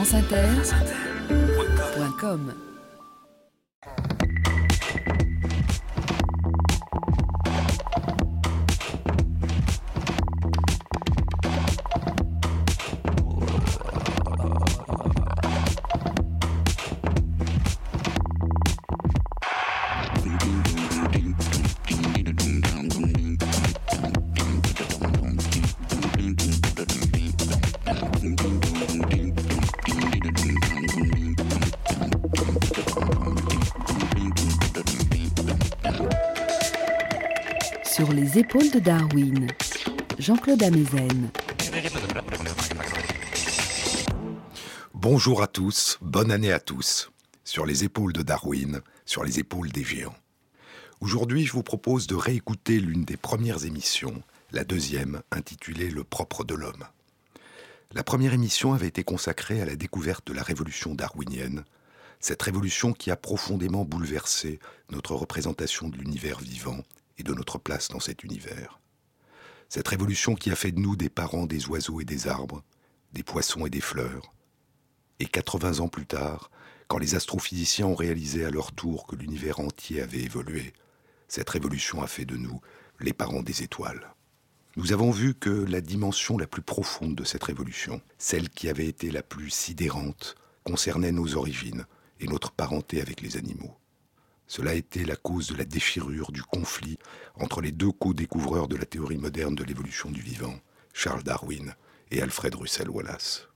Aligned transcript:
franceinter.com 0.00 0.70
Sur 1.92 2.04
les 2.04 2.69
épaules 38.50 38.70
de 38.72 38.80
Darwin, 38.80 39.46
Jean-Claude 40.18 40.60
Amezen. 40.64 41.30
Bonjour 44.92 45.40
à 45.40 45.46
tous, 45.46 45.98
bonne 46.02 46.32
année 46.32 46.50
à 46.50 46.58
tous. 46.58 47.12
Sur 47.44 47.64
les 47.64 47.84
épaules 47.84 48.12
de 48.12 48.22
Darwin, 48.22 48.80
sur 49.06 49.22
les 49.22 49.38
épaules 49.38 49.70
des 49.70 49.84
géants. 49.84 50.16
Aujourd'hui, 51.00 51.46
je 51.46 51.52
vous 51.52 51.62
propose 51.62 52.08
de 52.08 52.16
réécouter 52.16 52.80
l'une 52.80 53.04
des 53.04 53.16
premières 53.16 53.64
émissions, 53.64 54.20
la 54.50 54.64
deuxième, 54.64 55.22
intitulée 55.30 55.88
Le 55.88 56.02
propre 56.02 56.42
de 56.42 56.56
l'homme. 56.56 56.86
La 57.92 58.02
première 58.02 58.34
émission 58.34 58.72
avait 58.72 58.88
été 58.88 59.04
consacrée 59.04 59.62
à 59.62 59.64
la 59.64 59.76
découverte 59.76 60.26
de 60.26 60.32
la 60.32 60.42
révolution 60.42 60.96
darwinienne, 60.96 61.64
cette 62.18 62.42
révolution 62.42 62.94
qui 62.94 63.12
a 63.12 63.16
profondément 63.16 63.84
bouleversé 63.84 64.58
notre 64.90 65.14
représentation 65.14 65.88
de 65.88 65.98
l'univers 65.98 66.40
vivant 66.40 66.80
de 67.22 67.34
notre 67.34 67.58
place 67.58 67.88
dans 67.88 68.00
cet 68.00 68.24
univers. 68.24 68.80
Cette 69.68 69.88
révolution 69.88 70.34
qui 70.34 70.50
a 70.50 70.56
fait 70.56 70.72
de 70.72 70.80
nous 70.80 70.96
des 70.96 71.08
parents 71.08 71.46
des 71.46 71.66
oiseaux 71.68 72.00
et 72.00 72.04
des 72.04 72.26
arbres, 72.26 72.62
des 73.12 73.22
poissons 73.22 73.66
et 73.66 73.70
des 73.70 73.80
fleurs. 73.80 74.32
Et 75.18 75.26
80 75.26 75.80
ans 75.80 75.88
plus 75.88 76.06
tard, 76.06 76.50
quand 76.88 76.98
les 76.98 77.14
astrophysiciens 77.14 77.86
ont 77.86 77.94
réalisé 77.94 78.44
à 78.44 78.50
leur 78.50 78.72
tour 78.72 79.06
que 79.06 79.16
l'univers 79.16 79.60
entier 79.60 80.02
avait 80.02 80.22
évolué, 80.22 80.72
cette 81.28 81.50
révolution 81.50 82.02
a 82.02 82.08
fait 82.08 82.24
de 82.24 82.36
nous 82.36 82.60
les 82.98 83.12
parents 83.12 83.42
des 83.42 83.62
étoiles. 83.62 84.12
Nous 84.76 84.92
avons 84.92 85.10
vu 85.10 85.34
que 85.34 85.50
la 85.50 85.80
dimension 85.80 86.38
la 86.38 86.46
plus 86.46 86.62
profonde 86.62 87.14
de 87.14 87.24
cette 87.24 87.44
révolution, 87.44 88.00
celle 88.18 88.48
qui 88.48 88.68
avait 88.68 88.86
été 88.86 89.10
la 89.10 89.22
plus 89.22 89.50
sidérante, 89.50 90.36
concernait 90.64 91.12
nos 91.12 91.36
origines 91.36 91.86
et 92.20 92.26
notre 92.26 92.52
parenté 92.52 93.00
avec 93.00 93.20
les 93.20 93.36
animaux. 93.36 93.79
Cela 94.50 94.72
a 94.72 94.74
été 94.74 95.04
la 95.04 95.14
cause 95.14 95.46
de 95.46 95.54
la 95.54 95.64
déchirure, 95.64 96.32
du 96.32 96.42
conflit 96.42 96.98
entre 97.36 97.60
les 97.60 97.70
deux 97.70 97.92
co-découvreurs 97.92 98.66
de 98.66 98.74
la 98.74 98.84
théorie 98.84 99.16
moderne 99.16 99.54
de 99.54 99.62
l'évolution 99.62 100.10
du 100.10 100.20
vivant, 100.20 100.58
Charles 100.92 101.22
Darwin 101.22 101.76
et 102.10 102.20
Alfred 102.20 102.56
Russel 102.56 102.90
Wallace. 102.90 103.46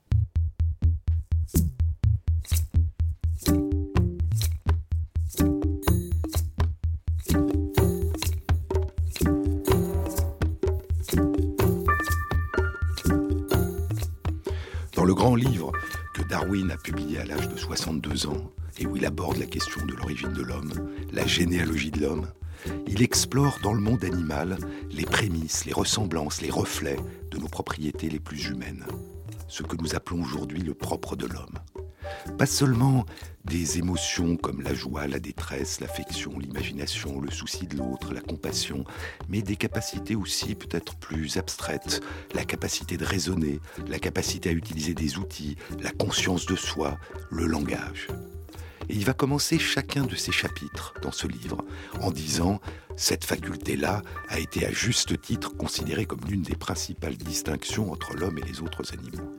Dans 14.93 15.03
le 15.03 15.13
grand 15.13 15.35
livre 15.35 15.73
que 16.13 16.21
Darwin 16.21 16.71
a 16.71 16.77
publié 16.77 17.19
à 17.19 17.25
l'âge 17.25 17.49
de 17.49 17.57
62 17.57 18.27
ans, 18.27 18.49
et 18.79 18.85
où 18.85 18.95
il 18.95 19.05
aborde 19.05 19.37
la 19.37 19.45
question 19.45 19.85
de 19.85 19.93
l'origine 19.93 20.33
de 20.33 20.41
l'homme, 20.41 20.71
la 21.11 21.25
généalogie 21.25 21.91
de 21.91 22.01
l'homme, 22.01 22.27
il 22.87 23.01
explore 23.01 23.59
dans 23.61 23.73
le 23.73 23.81
monde 23.81 24.03
animal 24.03 24.57
les 24.91 25.05
prémices, 25.05 25.65
les 25.65 25.73
ressemblances, 25.73 26.41
les 26.41 26.49
reflets 26.49 26.99
de 27.31 27.37
nos 27.37 27.47
propriétés 27.47 28.09
les 28.09 28.19
plus 28.19 28.47
humaines, 28.47 28.85
ce 29.47 29.63
que 29.63 29.75
nous 29.77 29.95
appelons 29.95 30.21
aujourd'hui 30.21 30.61
le 30.61 30.73
propre 30.73 31.15
de 31.15 31.27
l'homme. 31.27 31.59
Pas 32.37 32.45
seulement 32.45 33.05
des 33.45 33.77
émotions 33.77 34.37
comme 34.37 34.61
la 34.61 34.73
joie, 34.73 35.07
la 35.07 35.19
détresse, 35.19 35.79
l'affection, 35.79 36.37
l'imagination, 36.37 37.19
le 37.19 37.31
souci 37.31 37.67
de 37.67 37.77
l'autre, 37.77 38.13
la 38.13 38.21
compassion, 38.21 38.83
mais 39.29 39.41
des 39.41 39.55
capacités 39.55 40.15
aussi 40.15 40.55
peut-être 40.55 40.95
plus 40.95 41.37
abstraites, 41.37 42.01
la 42.33 42.43
capacité 42.43 42.97
de 42.97 43.05
raisonner, 43.05 43.59
la 43.87 43.99
capacité 43.99 44.49
à 44.49 44.53
utiliser 44.53 44.93
des 44.93 45.17
outils, 45.17 45.55
la 45.81 45.91
conscience 45.91 46.45
de 46.45 46.55
soi, 46.55 46.97
le 47.31 47.45
langage. 47.45 48.07
Et 48.89 48.95
il 48.95 49.05
va 49.05 49.13
commencer 49.13 49.59
chacun 49.59 50.05
de 50.05 50.15
ces 50.15 50.31
chapitres 50.31 50.93
dans 51.01 51.11
ce 51.11 51.27
livre 51.27 51.63
en 52.01 52.11
disant 52.11 52.59
cette 52.97 53.25
faculté-là 53.25 54.01
a 54.29 54.39
été 54.39 54.65
à 54.65 54.71
juste 54.71 55.19
titre 55.21 55.55
considérée 55.55 56.05
comme 56.05 56.21
l'une 56.27 56.43
des 56.43 56.55
principales 56.55 57.17
distinctions 57.17 57.91
entre 57.91 58.15
l'homme 58.15 58.37
et 58.37 58.47
les 58.47 58.61
autres 58.61 58.93
animaux. 58.93 59.31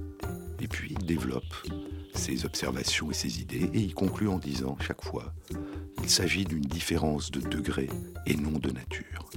Et 0.60 0.68
puis 0.68 0.94
il 0.98 1.06
développe 1.06 1.54
ses 2.14 2.44
observations 2.44 3.10
et 3.10 3.14
ses 3.14 3.40
idées 3.40 3.70
et 3.72 3.80
il 3.80 3.94
conclut 3.94 4.28
en 4.28 4.38
disant 4.38 4.76
chaque 4.80 5.04
fois 5.04 5.32
il 6.02 6.10
s'agit 6.10 6.44
d'une 6.44 6.62
différence 6.62 7.30
de 7.30 7.40
degré 7.40 7.88
et 8.26 8.36
non 8.36 8.58
de 8.58 8.70
nature. 8.70 9.30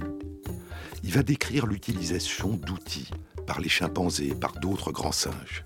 Il 1.02 1.12
va 1.12 1.22
décrire 1.22 1.66
l'utilisation 1.66 2.50
d'outils 2.50 3.10
par 3.46 3.60
les 3.60 3.68
chimpanzés, 3.68 4.34
par 4.34 4.52
d'autres 4.52 4.92
grands 4.92 5.12
singes. 5.12 5.64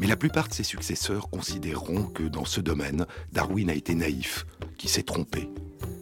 Mais 0.00 0.06
la 0.06 0.16
plupart 0.16 0.48
de 0.48 0.54
ses 0.54 0.64
successeurs 0.64 1.30
considéreront 1.30 2.04
que 2.04 2.24
dans 2.24 2.44
ce 2.44 2.60
domaine, 2.60 3.06
Darwin 3.32 3.70
a 3.70 3.74
été 3.74 3.94
naïf, 3.94 4.44
qui 4.76 4.88
s'est 4.88 5.04
trompé. 5.04 5.48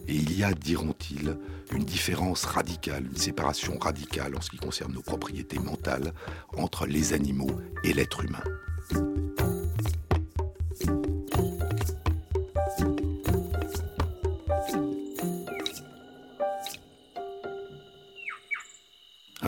Et 0.07 0.15
il 0.15 0.37
y 0.37 0.43
a, 0.43 0.53
diront-ils, 0.53 1.37
une 1.71 1.85
différence 1.85 2.43
radicale, 2.43 3.05
une 3.05 3.17
séparation 3.17 3.77
radicale 3.79 4.35
en 4.35 4.41
ce 4.41 4.49
qui 4.49 4.57
concerne 4.57 4.93
nos 4.93 5.01
propriétés 5.01 5.59
mentales 5.59 6.13
entre 6.57 6.85
les 6.85 7.13
animaux 7.13 7.61
et 7.83 7.93
l'être 7.93 8.25
humain. 8.25 8.43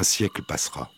Un 0.03 0.05
siècle 0.05 0.43
passera. 0.43 0.91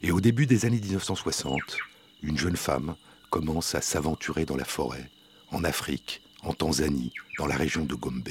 Et 0.00 0.12
au 0.12 0.20
début 0.20 0.46
des 0.46 0.64
années 0.64 0.78
1960, 0.78 1.76
une 2.22 2.38
jeune 2.38 2.56
femme 2.56 2.94
commence 3.28 3.74
à 3.74 3.80
s'aventurer 3.80 4.44
dans 4.44 4.54
la 4.54 4.64
forêt, 4.64 5.10
en 5.50 5.64
Afrique, 5.64 6.22
en 6.44 6.52
Tanzanie, 6.52 7.12
dans 7.36 7.48
la 7.48 7.56
région 7.56 7.84
de 7.84 7.96
Gombe. 7.96 8.28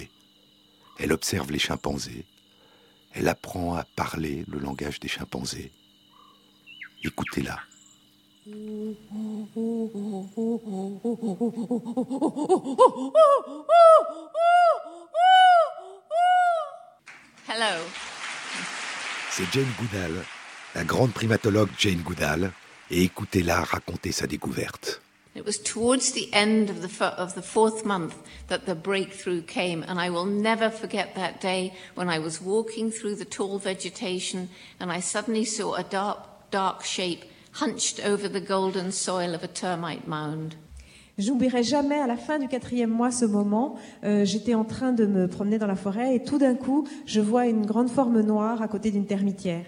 Elle 0.98 1.12
observe 1.12 1.52
les 1.52 1.60
chimpanzés. 1.60 2.26
Elle 3.12 3.28
apprend 3.28 3.76
à 3.76 3.84
parler 3.84 4.46
le 4.48 4.60
langage 4.60 5.02
des 5.02 5.10
chimpanzés. 5.10 5.74
Écoutez-la. 7.04 7.60
Hello. 17.50 18.13
C'est 19.36 19.52
Jane 19.52 19.74
Goodall, 19.80 20.24
la 20.76 20.84
grande 20.84 21.12
primatologue 21.12 21.72
Jane 21.80 22.04
Goodall, 22.04 22.52
et 22.92 23.02
écoutez-la 23.02 23.64
raconter 23.64 24.12
sa 24.12 24.28
découverte. 24.28 25.02
It 25.36 25.44
was 25.44 25.58
towards 25.58 26.12
the 26.12 26.30
end 26.32 26.70
of 26.70 26.88
the, 26.88 27.04
of 27.18 27.34
the 27.34 27.42
fourth 27.42 27.84
month 27.84 28.14
that 28.50 28.68
the 28.68 28.76
breakthrough 28.76 29.42
came, 29.42 29.82
and 29.88 30.00
I 30.00 30.12
will 30.12 30.28
never 30.28 30.70
forget 30.70 31.16
that 31.16 31.42
day 31.42 31.74
when 31.96 32.12
I 32.12 32.20
was 32.20 32.42
walking 32.44 32.92
through 32.92 33.16
the 33.16 33.26
tall 33.26 33.58
vegetation 33.58 34.50
and 34.80 34.92
I 34.92 35.00
suddenly 35.00 35.46
saw 35.46 35.74
a 35.74 35.84
dark, 35.84 36.52
dark 36.52 36.84
shape 36.84 37.26
hunched 37.54 38.00
over 38.06 38.30
the 38.30 38.40
golden 38.40 38.92
soil 38.92 39.34
of 39.34 39.44
a 39.44 39.48
termite 39.48 40.08
mound. 40.08 40.58
J'oublierai 41.20 41.62
jamais 41.62 42.00
à 42.00 42.08
la 42.08 42.18
fin 42.18 42.40
du 42.40 42.48
quatrième 42.48 42.90
mois 42.90 43.12
ce 43.12 43.26
moment. 43.26 43.76
Euh, 44.04 44.26
J'étais 44.26 44.56
en 44.56 44.64
train 44.64 44.94
de 44.94 45.06
me 45.06 45.28
promener 45.28 45.60
dans 45.60 45.68
la 45.68 45.76
forêt 45.76 46.16
et 46.16 46.24
tout 46.24 46.40
d'un 46.40 46.56
coup, 46.56 46.88
je 47.06 47.22
vois 47.22 47.46
une 47.46 47.68
grande 47.68 47.90
forme 47.90 48.22
noire 48.22 48.64
à 48.64 48.68
côté 48.68 48.90
d'une 48.90 49.06
termitière. 49.06 49.66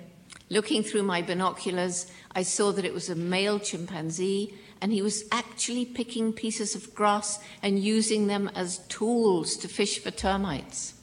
Looking 0.50 0.83
through 0.83 1.03
my 1.03 1.21
binoculars, 1.21 2.07
I 2.36 2.44
saw 2.44 2.71
that 2.71 2.83
it 2.83 2.94
was 2.94 3.12
a 3.12 3.15
male 3.15 3.59
chimpanzee, 3.59 4.50
and 4.81 4.92
he 4.92 5.01
was 5.01 5.24
actually 5.31 5.86
picking 5.86 6.33
pieces 6.33 6.75
of 6.75 6.94
grass 6.95 7.39
and 7.63 7.77
using 7.77 8.27
them 8.27 8.50
as 8.56 8.81
tools 8.88 9.57
to 9.59 9.68
fish 9.68 10.01
for 10.01 10.12
termites. 10.12 10.95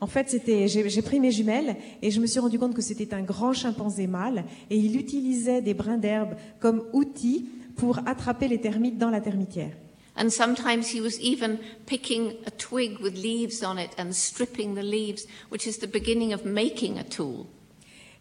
En 0.00 0.06
fait, 0.06 0.28
c'était, 0.28 0.68
j'ai 0.68 0.88
j'ai 0.88 1.02
pris 1.02 1.20
mes 1.20 1.30
jumelles 1.30 1.76
et 2.02 2.10
je 2.10 2.20
me 2.20 2.26
suis 2.26 2.40
rendu 2.40 2.58
compte 2.58 2.74
que 2.74 2.82
c'était 2.82 3.14
un 3.14 3.22
grand 3.22 3.52
chimpanzé 3.52 4.06
mâle 4.06 4.44
et 4.68 4.76
il 4.76 4.96
utilisait 4.96 5.62
des 5.62 5.74
brins 5.74 5.96
d'herbe 5.98 6.34
comme 6.60 6.82
outils 6.92 7.46
pour 7.82 7.98
attraper 8.06 8.46
les 8.46 8.60
termites 8.60 8.96
dans 8.96 9.10
la 9.10 9.20
termitière. 9.20 9.72
And 10.16 10.28
sometimes 10.30 10.94
he 10.94 11.00
was 11.00 11.18
even 11.20 11.58
picking 11.84 12.34
a 12.46 12.50
twig 12.52 13.00
with 13.00 13.16
leaves 13.16 13.64
on 13.64 13.76
it 13.76 13.90
and 13.98 14.12
stripping 14.12 14.76
the 14.76 14.84
leaves, 14.84 15.26
which 15.50 15.66
is 15.66 15.78
the 15.80 15.88
beginning 15.92 16.32
of 16.32 16.44
making 16.44 16.96
a 17.00 17.02
tool. 17.02 17.46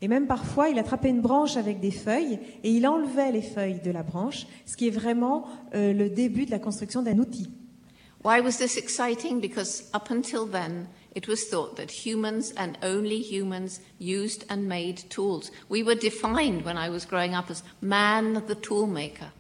Et 0.01 0.07
même 0.07 0.25
parfois, 0.25 0.69
il 0.69 0.79
attrapait 0.79 1.11
une 1.11 1.21
branche 1.21 1.57
avec 1.57 1.79
des 1.79 1.91
feuilles 1.91 2.39
et 2.63 2.71
il 2.71 2.87
enlevait 2.87 3.31
les 3.31 3.43
feuilles 3.43 3.81
de 3.85 3.91
la 3.91 4.01
branche, 4.01 4.47
ce 4.65 4.75
qui 4.75 4.87
est 4.87 4.89
vraiment 4.89 5.45
euh, 5.75 5.93
le 5.93 6.09
début 6.09 6.47
de 6.47 6.51
la 6.51 6.57
construction 6.57 7.03
d'un 7.03 7.19
outil. 7.19 7.51
Why 8.23 8.39
was 8.39 8.59
this 8.59 8.77
exciting? 8.77 9.39
Because 9.39 9.89
up 9.95 10.12
until 10.12 10.45
then, 10.45 10.88
it 11.15 11.27
was 11.27 11.45
thought 11.45 11.75
that 11.77 11.89
humans 11.89 12.53
and 12.56 12.77
only 12.83 13.19
humans 13.19 13.79
used 13.97 14.45
and 14.47 14.69
made 14.69 15.09
tools. 15.09 15.50
We 15.69 15.81
were 15.81 15.95
defined 15.95 16.63
when 16.63 16.77
I 16.77 16.89
was 16.89 17.03
growing 17.03 17.33
up 17.33 17.50
as 17.50 17.63
man 17.81 18.44
the 18.45 18.53
toolmaker. 18.53 19.31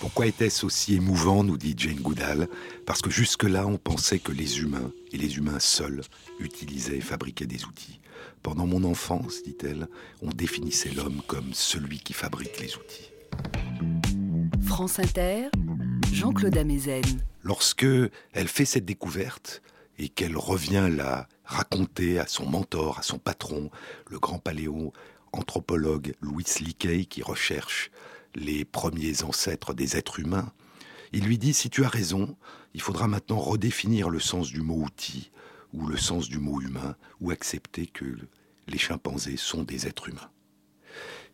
Pourquoi 0.00 0.26
était-ce 0.26 0.64
aussi 0.64 0.94
émouvant, 0.94 1.44
nous 1.44 1.58
dit 1.58 1.74
Jane 1.76 2.00
Goodall 2.00 2.48
Parce 2.86 3.02
que 3.02 3.10
jusque-là, 3.10 3.66
on 3.66 3.76
pensait 3.76 4.18
que 4.18 4.32
les 4.32 4.60
humains, 4.60 4.92
et 5.12 5.18
les 5.18 5.36
humains 5.36 5.60
seuls, 5.60 6.00
utilisaient 6.40 6.96
et 6.96 7.02
fabriquaient 7.02 7.44
des 7.44 7.66
outils. 7.66 8.00
Pendant 8.42 8.66
mon 8.66 8.82
enfance, 8.84 9.42
dit-elle, 9.42 9.88
on 10.22 10.30
définissait 10.30 10.92
l'homme 10.92 11.20
comme 11.26 11.52
celui 11.52 11.98
qui 11.98 12.14
fabrique 12.14 12.58
les 12.60 12.74
outils. 12.76 13.10
France 14.64 14.98
Inter, 14.98 15.48
Jean-Claude 16.12 16.56
Amezen. 16.56 17.02
Lorsque 17.42 17.86
elle 18.32 18.48
fait 18.48 18.64
cette 18.64 18.84
découverte 18.84 19.62
et 19.98 20.08
qu'elle 20.08 20.36
revient 20.36 20.88
la 20.90 21.28
raconter 21.44 22.18
à 22.18 22.26
son 22.26 22.46
mentor, 22.46 22.98
à 22.98 23.02
son 23.02 23.18
patron, 23.18 23.70
le 24.08 24.18
grand 24.18 24.38
paléo 24.38 24.92
anthropologue 25.32 26.14
Louis 26.20 26.44
Leakey 26.60 27.06
qui 27.06 27.22
recherche 27.22 27.90
les 28.34 28.64
premiers 28.64 29.22
ancêtres 29.22 29.74
des 29.74 29.96
êtres 29.96 30.20
humains, 30.20 30.52
il 31.12 31.24
lui 31.24 31.38
dit 31.38 31.54
si 31.54 31.70
tu 31.70 31.84
as 31.84 31.88
raison, 31.88 32.36
il 32.74 32.80
faudra 32.80 33.08
maintenant 33.08 33.38
redéfinir 33.38 34.10
le 34.10 34.20
sens 34.20 34.48
du 34.48 34.60
mot 34.60 34.82
outil 34.82 35.30
ou 35.72 35.86
le 35.86 35.96
sens 35.96 36.28
du 36.28 36.38
mot 36.38 36.60
humain 36.60 36.96
ou 37.20 37.30
accepter 37.30 37.86
que 37.86 38.04
les 38.66 38.78
chimpanzés 38.78 39.36
sont 39.36 39.62
des 39.62 39.86
êtres 39.86 40.08
humains. 40.08 40.30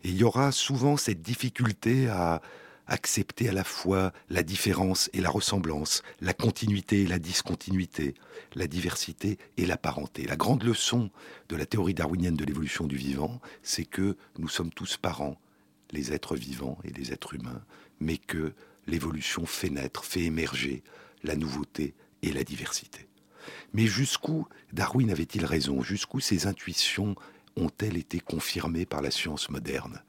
Et 0.04 0.10
il 0.10 0.16
y 0.16 0.24
aura 0.24 0.52
souvent 0.52 0.96
cette 0.96 1.22
difficulté 1.22 2.08
à 2.08 2.42
accepter 2.86 3.48
à 3.48 3.52
la 3.52 3.64
fois 3.64 4.12
la 4.28 4.42
différence 4.42 5.08
et 5.14 5.22
la 5.22 5.30
ressemblance, 5.30 6.02
la 6.20 6.34
continuité 6.34 7.02
et 7.02 7.06
la 7.06 7.18
discontinuité, 7.18 8.14
la 8.54 8.66
diversité 8.66 9.38
et 9.56 9.64
la 9.64 9.78
parenté. 9.78 10.26
La 10.26 10.36
grande 10.36 10.62
leçon 10.62 11.10
de 11.48 11.56
la 11.56 11.64
théorie 11.64 11.94
darwinienne 11.94 12.36
de 12.36 12.44
l'évolution 12.44 12.86
du 12.86 12.96
vivant, 12.96 13.40
c'est 13.62 13.86
que 13.86 14.18
nous 14.38 14.48
sommes 14.48 14.70
tous 14.70 14.98
parents, 14.98 15.40
les 15.92 16.12
êtres 16.12 16.36
vivants 16.36 16.78
et 16.84 16.90
les 16.90 17.12
êtres 17.12 17.34
humains, 17.34 17.64
mais 17.98 18.18
que 18.18 18.52
l'évolution 18.86 19.46
fait 19.46 19.70
naître, 19.70 20.04
fait 20.04 20.24
émerger 20.24 20.82
la 21.22 21.36
nouveauté 21.36 21.94
et 22.22 22.32
la 22.32 22.44
diversité. 22.44 23.08
Mais 23.72 23.86
jusqu'où 23.86 24.46
Darwin 24.72 25.10
avait-il 25.10 25.44
raison? 25.46 25.82
Jusqu'où 25.82 26.20
ses 26.20 26.46
intuitions 26.46 27.14
ont-elles 27.56 27.96
été 27.96 28.20
confirmées 28.20 28.86
par 28.86 29.02
la 29.02 29.10
science 29.10 29.50
moderne? 29.50 30.02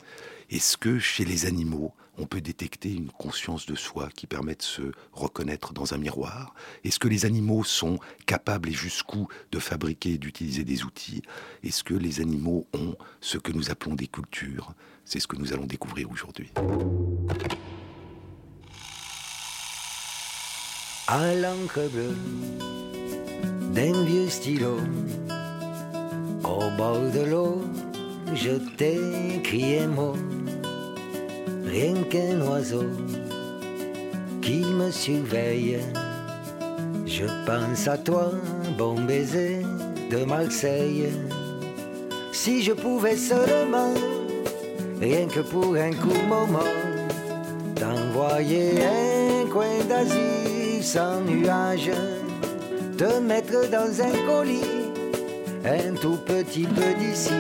Est-ce 0.50 0.78
que 0.78 1.00
chez 1.00 1.26
les 1.26 1.46
animaux, 1.46 1.94
on 2.18 2.28
peut 2.28 2.42
détecter 2.42 2.94
une 2.94 3.10
conscience 3.10 3.66
de 3.66 3.76
soi 3.76 4.10
qui 4.16 4.28
permet 4.28 4.56
de 4.56 4.62
se 4.62 4.92
reconnaître 5.12 5.74
dans 5.74 5.94
un 5.94 5.98
miroir? 5.98 6.54
Est-ce 6.84 7.00
que 7.00 7.08
les 7.08 7.26
animaux 7.26 7.64
sont 7.64 8.00
capables 8.26 8.70
et 8.70 8.74
jusqu'où 8.74 9.28
de 9.52 9.60
fabriquer 9.60 10.14
et 10.14 10.18
d'utiliser 10.18 10.64
des 10.64 10.84
outils? 10.84 11.24
Est-ce 11.64 11.84
que 11.84 11.96
les 11.96 12.22
animaux 12.22 12.68
ont 12.74 12.96
ce 13.22 13.38
que 13.38 13.52
nous 13.52 13.72
appelons 13.72 13.96
des 13.96 14.08
cultures? 14.08 14.74
C'est 15.04 15.20
ce 15.20 15.28
que 15.28 15.36
nous 15.36 15.52
allons 15.52 15.66
découvrir 15.66 16.12
aujourd'hui. 16.12 16.52
Au 26.50 26.70
bord 26.78 27.12
de 27.14 27.24
l'eau, 27.30 27.62
je 28.34 28.52
t'ai 28.78 29.42
crié 29.44 29.88
mot 29.88 30.16
rien 31.66 32.04
qu'un 32.10 32.42
oiseau 32.42 32.90
qui 34.42 34.64
me 34.64 34.92
surveille. 34.92 35.80
Je 37.06 37.26
pense 37.46 37.88
à 37.88 37.98
toi, 37.98 38.32
bon 38.78 39.02
baiser 39.02 39.62
de 40.12 40.24
Marseille. 40.24 41.10
Si 42.32 42.62
je 42.62 42.74
pouvais 42.74 43.18
seulement, 43.18 43.94
rien 45.02 45.28
que 45.28 45.42
pour 45.42 45.76
un 45.76 45.92
court 45.92 46.26
moment, 46.28 46.74
t'envoyer 47.76 48.72
un 48.84 49.50
coin 49.50 49.84
d'Asie 49.90 50.82
sans 50.82 51.22
nuage, 51.22 51.92
te 52.98 53.20
mettre 53.20 53.70
dans 53.70 53.92
un 54.02 54.16
colis, 54.28 54.75
un 55.66 55.96
tout 55.96 56.18
petit 56.18 56.68
peu 56.68 56.94
d'ici, 57.00 57.34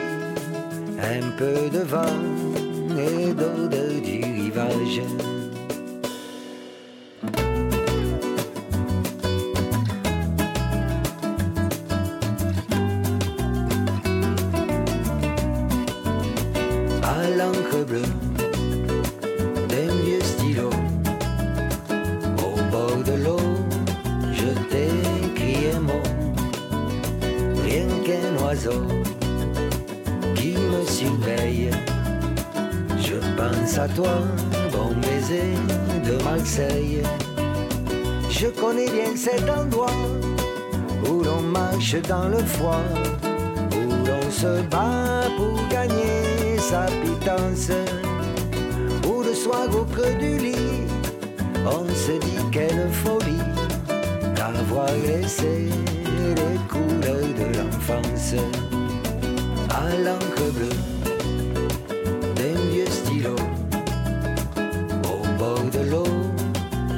un 0.99 1.29
peu 1.37 1.69
de 1.69 1.83
vent 1.83 2.21
et 2.97 3.33
d'odeur 3.33 4.01
du 4.01 4.23
rivage. 4.23 5.01
Dans 42.07 42.27
le 42.27 42.37
froid, 42.37 42.83
où 43.71 43.89
l'on 44.05 44.31
se 44.31 44.61
bat 44.69 45.23
pour 45.37 45.67
gagner 45.69 46.57
sa 46.59 46.85
pitance, 47.01 47.71
où 49.07 49.23
le 49.23 49.33
soir 49.33 49.67
au 49.71 49.85
creux 49.85 50.13
du 50.19 50.37
lit, 50.37 50.87
on 51.65 51.87
se 51.93 52.11
dit 52.11 52.43
quelle 52.51 52.89
folie 52.91 53.47
d'avoir 54.35 54.91
laissé 55.07 55.69
les 56.35 56.59
couleurs 56.69 57.33
de 57.39 57.57
l'enfance. 57.57 58.35
À 59.69 59.89
l'encre 60.03 60.51
bleue 60.53 60.79
d'un 62.35 62.61
vieux 62.71 62.89
stylo. 62.89 63.35
Au 65.03 65.37
bord 65.39 65.63
de 65.71 65.89
l'eau, 65.89 66.07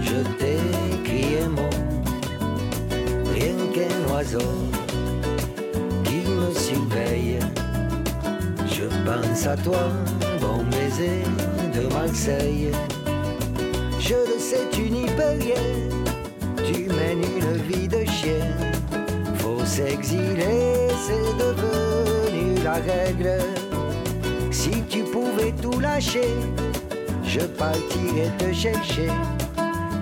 je 0.01 0.17
t'ai 0.37 0.59
crié 1.03 1.41
un 1.45 1.49
mot, 1.49 1.69
rien 3.33 3.55
qu'un 3.73 4.13
oiseau 4.13 4.66
toi, 9.55 9.89
bon 10.41 10.63
baiser 10.65 11.23
de 11.73 11.93
Marseille. 11.93 12.71
Je 13.99 14.15
le 14.15 14.39
sais, 14.39 14.67
tu 14.71 14.89
n'y 14.89 15.05
peux 15.05 15.37
rien, 15.39 15.63
tu 16.65 16.87
mènes 16.89 17.23
une 17.23 17.57
vie 17.69 17.87
de 17.87 18.03
chien. 18.05 18.45
Faut 19.35 19.63
s'exiler, 19.63 20.89
c'est 21.05 21.37
devenu 21.37 22.61
la 22.63 22.73
règle. 22.73 23.37
Si 24.51 24.83
tu 24.89 25.03
pouvais 25.03 25.53
tout 25.61 25.79
lâcher, 25.79 26.33
je 27.23 27.41
partirais 27.41 28.31
te 28.37 28.51
chercher, 28.53 29.11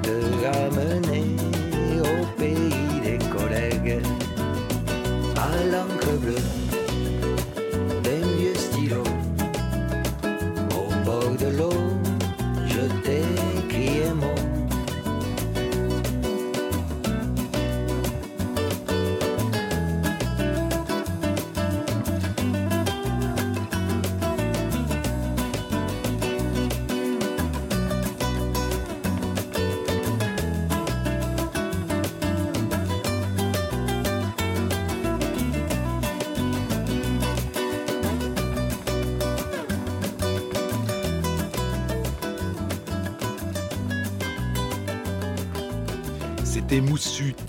te 0.02 0.46
ramener 0.46 1.05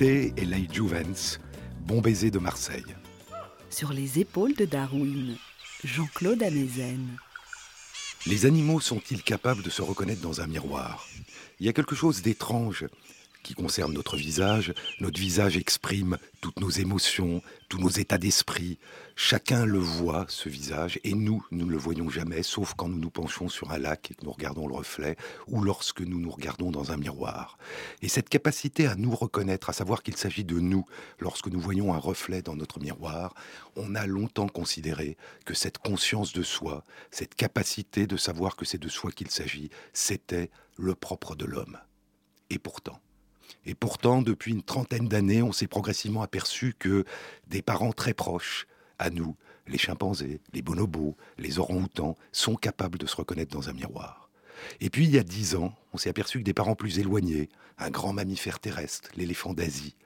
Et 0.00 0.44
Lai 0.44 0.68
Juvens, 0.70 1.38
Bon 1.86 2.02
baiser 2.02 2.30
de 2.30 2.38
Marseille. 2.38 2.84
Sur 3.70 3.94
les 3.94 4.18
épaules 4.18 4.54
de 4.54 4.66
Darwin, 4.66 5.36
Jean-Claude 5.84 6.42
Amezen. 6.42 7.16
Les 8.26 8.44
animaux 8.44 8.80
sont-ils 8.80 9.22
capables 9.22 9.62
de 9.62 9.70
se 9.70 9.80
reconnaître 9.80 10.20
dans 10.20 10.42
un 10.42 10.48
miroir? 10.48 11.06
Il 11.60 11.66
y 11.66 11.70
a 11.70 11.72
quelque 11.72 11.94
chose 11.94 12.20
d'étrange 12.20 12.84
qui 13.46 13.54
concerne 13.54 13.92
notre 13.92 14.16
visage. 14.16 14.74
Notre 14.98 15.20
visage 15.20 15.56
exprime 15.56 16.18
toutes 16.40 16.58
nos 16.58 16.68
émotions, 16.68 17.42
tous 17.68 17.78
nos 17.78 17.88
états 17.88 18.18
d'esprit. 18.18 18.80
Chacun 19.14 19.64
le 19.64 19.78
voit, 19.78 20.26
ce 20.28 20.48
visage, 20.48 20.98
et 21.04 21.14
nous, 21.14 21.46
nous 21.52 21.64
ne 21.64 21.70
le 21.70 21.76
voyons 21.76 22.10
jamais, 22.10 22.42
sauf 22.42 22.74
quand 22.74 22.88
nous 22.88 22.98
nous 22.98 23.10
penchons 23.10 23.48
sur 23.48 23.70
un 23.70 23.78
lac 23.78 24.10
et 24.10 24.14
que 24.14 24.24
nous 24.24 24.32
regardons 24.32 24.66
le 24.66 24.74
reflet, 24.74 25.16
ou 25.46 25.62
lorsque 25.62 26.00
nous 26.00 26.18
nous 26.18 26.30
regardons 26.30 26.72
dans 26.72 26.90
un 26.90 26.96
miroir. 26.96 27.56
Et 28.02 28.08
cette 28.08 28.28
capacité 28.28 28.88
à 28.88 28.96
nous 28.96 29.14
reconnaître, 29.14 29.70
à 29.70 29.72
savoir 29.72 30.02
qu'il 30.02 30.16
s'agit 30.16 30.44
de 30.44 30.58
nous, 30.58 30.84
lorsque 31.20 31.46
nous 31.46 31.60
voyons 31.60 31.94
un 31.94 31.98
reflet 31.98 32.42
dans 32.42 32.56
notre 32.56 32.80
miroir, 32.80 33.32
on 33.76 33.94
a 33.94 34.06
longtemps 34.06 34.48
considéré 34.48 35.16
que 35.44 35.54
cette 35.54 35.78
conscience 35.78 36.32
de 36.32 36.42
soi, 36.42 36.82
cette 37.12 37.36
capacité 37.36 38.08
de 38.08 38.16
savoir 38.16 38.56
que 38.56 38.64
c'est 38.64 38.82
de 38.82 38.88
soi 38.88 39.12
qu'il 39.12 39.30
s'agit, 39.30 39.70
c'était 39.92 40.50
le 40.76 40.96
propre 40.96 41.36
de 41.36 41.44
l'homme. 41.44 41.78
Et 42.50 42.58
pourtant, 42.58 43.00
et 43.64 43.74
pourtant, 43.74 44.22
depuis 44.22 44.52
une 44.52 44.62
trentaine 44.62 45.08
d'années, 45.08 45.42
on 45.42 45.52
s'est 45.52 45.66
progressivement 45.66 46.22
aperçu 46.22 46.74
que 46.78 47.04
des 47.48 47.62
parents 47.62 47.92
très 47.92 48.14
proches 48.14 48.66
à 48.98 49.10
nous, 49.10 49.36
les 49.66 49.78
chimpanzés, 49.78 50.40
les 50.52 50.62
bonobos, 50.62 51.16
les 51.38 51.58
orang-outans, 51.58 52.16
sont 52.32 52.54
capables 52.54 52.98
de 52.98 53.06
se 53.06 53.16
reconnaître 53.16 53.52
dans 53.52 53.68
un 53.68 53.72
miroir. 53.72 54.30
Et 54.80 54.88
puis, 54.88 55.04
il 55.04 55.10
y 55.10 55.18
a 55.18 55.24
dix 55.24 55.56
ans, 55.56 55.74
on 55.92 55.98
s'est 55.98 56.10
aperçu 56.10 56.38
que 56.38 56.44
des 56.44 56.54
parents 56.54 56.76
plus 56.76 56.98
éloignés, 56.98 57.48
un 57.78 57.90
grand 57.90 58.12
mammifère 58.12 58.60
terrestre, 58.60 59.10
l'éléphant 59.16 59.52
d'Asie, 59.52 59.96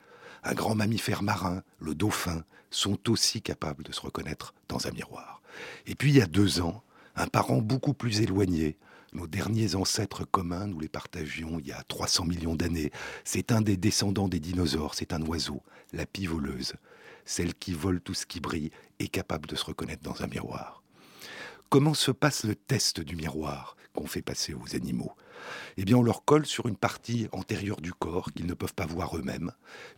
un 0.42 0.54
grand 0.54 0.74
mammifère 0.74 1.22
marin, 1.22 1.62
le 1.78 1.94
dauphin, 1.94 2.44
sont 2.70 3.10
aussi 3.10 3.42
capables 3.42 3.84
de 3.84 3.92
se 3.92 4.00
reconnaître 4.00 4.54
dans 4.68 4.86
un 4.86 4.90
miroir. 4.90 5.42
Et 5.86 5.94
puis, 5.94 6.10
il 6.10 6.16
y 6.16 6.22
a 6.22 6.26
deux 6.26 6.60
ans, 6.60 6.82
un 7.14 7.26
parent 7.26 7.58
beaucoup 7.58 7.94
plus 7.94 8.22
éloigné, 8.22 8.76
nos 9.12 9.26
derniers 9.26 9.74
ancêtres 9.74 10.24
communs, 10.24 10.66
nous 10.66 10.80
les 10.80 10.88
partagions 10.88 11.58
il 11.58 11.66
y 11.66 11.72
a 11.72 11.82
300 11.84 12.24
millions 12.24 12.54
d'années. 12.54 12.90
C'est 13.24 13.52
un 13.52 13.60
des 13.60 13.76
descendants 13.76 14.28
des 14.28 14.40
dinosaures, 14.40 14.94
c'est 14.94 15.12
un 15.12 15.22
oiseau, 15.22 15.62
la 15.92 16.06
pie 16.06 16.26
voleuse, 16.26 16.74
celle 17.24 17.54
qui 17.54 17.72
vole 17.72 18.00
tout 18.00 18.14
ce 18.14 18.26
qui 18.26 18.40
brille, 18.40 18.70
est 18.98 19.08
capable 19.08 19.48
de 19.48 19.56
se 19.56 19.64
reconnaître 19.64 20.02
dans 20.02 20.22
un 20.22 20.26
miroir. 20.26 20.82
Comment 21.68 21.94
se 21.94 22.10
passe 22.10 22.44
le 22.44 22.54
test 22.54 23.00
du 23.00 23.16
miroir 23.16 23.76
qu'on 23.94 24.06
fait 24.06 24.22
passer 24.22 24.54
aux 24.54 24.74
animaux? 24.74 25.12
Eh 25.76 25.84
bien, 25.84 25.96
on 25.96 26.02
leur 26.02 26.24
colle 26.24 26.46
sur 26.46 26.66
une 26.66 26.76
partie 26.76 27.28
antérieure 27.32 27.80
du 27.80 27.92
corps 27.92 28.32
qu'ils 28.32 28.46
ne 28.46 28.54
peuvent 28.54 28.74
pas 28.74 28.86
voir 28.86 29.16
eux-mêmes 29.16 29.52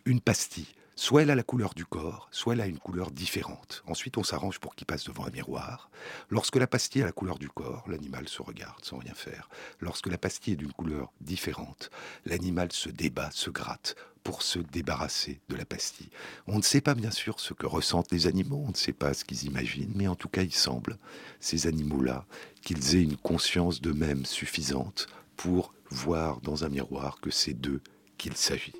une 0.05 0.21
pastille 0.21 0.67
Soit 0.95 1.23
elle 1.23 1.31
a 1.31 1.35
la 1.35 1.43
couleur 1.43 1.73
du 1.73 1.85
corps, 1.85 2.27
soit 2.29 2.53
elle 2.53 2.61
a 2.61 2.67
une 2.67 2.77
couleur 2.77 3.09
différente. 3.09 3.83
Ensuite, 3.87 4.17
on 4.19 4.23
s'arrange 4.23 4.59
pour 4.59 4.75
qu'il 4.75 4.85
passe 4.85 5.05
devant 5.05 5.25
un 5.25 5.31
miroir. 5.31 5.89
Lorsque 6.29 6.55
la 6.55 6.67
pastille 6.67 7.01
a 7.01 7.05
la 7.05 7.11
couleur 7.11 7.39
du 7.39 7.49
corps, 7.49 7.83
l'animal 7.87 8.29
se 8.29 8.43
regarde 8.43 8.85
sans 8.85 8.99
rien 8.99 9.15
faire. 9.15 9.49
Lorsque 9.79 10.05
la 10.05 10.19
pastille 10.19 10.53
est 10.53 10.57
d'une 10.57 10.71
couleur 10.71 11.11
différente, 11.19 11.89
l'animal 12.25 12.71
se 12.71 12.89
débat, 12.89 13.31
se 13.31 13.49
gratte 13.49 13.95
pour 14.23 14.43
se 14.43 14.59
débarrasser 14.59 15.41
de 15.49 15.55
la 15.55 15.65
pastille. 15.65 16.09
On 16.45 16.57
ne 16.57 16.61
sait 16.61 16.79
pas 16.79 16.93
bien 16.93 17.11
sûr 17.11 17.39
ce 17.39 17.55
que 17.55 17.65
ressentent 17.65 18.11
les 18.11 18.27
animaux, 18.27 18.63
on 18.63 18.69
ne 18.69 18.75
sait 18.75 18.93
pas 18.93 19.15
ce 19.15 19.25
qu'ils 19.25 19.45
imaginent, 19.45 19.91
mais 19.95 20.07
en 20.07 20.15
tout 20.15 20.29
cas 20.29 20.43
il 20.43 20.53
semble, 20.53 20.97
ces 21.39 21.65
animaux-là, 21.65 22.25
qu'ils 22.61 22.95
aient 22.95 23.03
une 23.03 23.17
conscience 23.17 23.81
d'eux-mêmes 23.81 24.25
suffisante 24.25 25.07
pour 25.35 25.73
voir 25.89 26.41
dans 26.41 26.63
un 26.65 26.69
miroir 26.69 27.19
que 27.21 27.29
c'est 27.31 27.53
d'eux 27.53 27.81
qu'il 28.17 28.35
s'agit. 28.35 28.73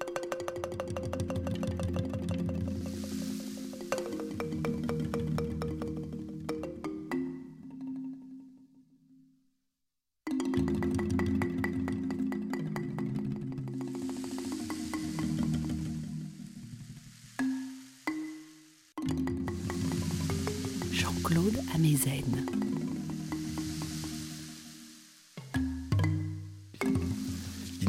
Claude 21.24 21.58
Amezen. 21.74 22.73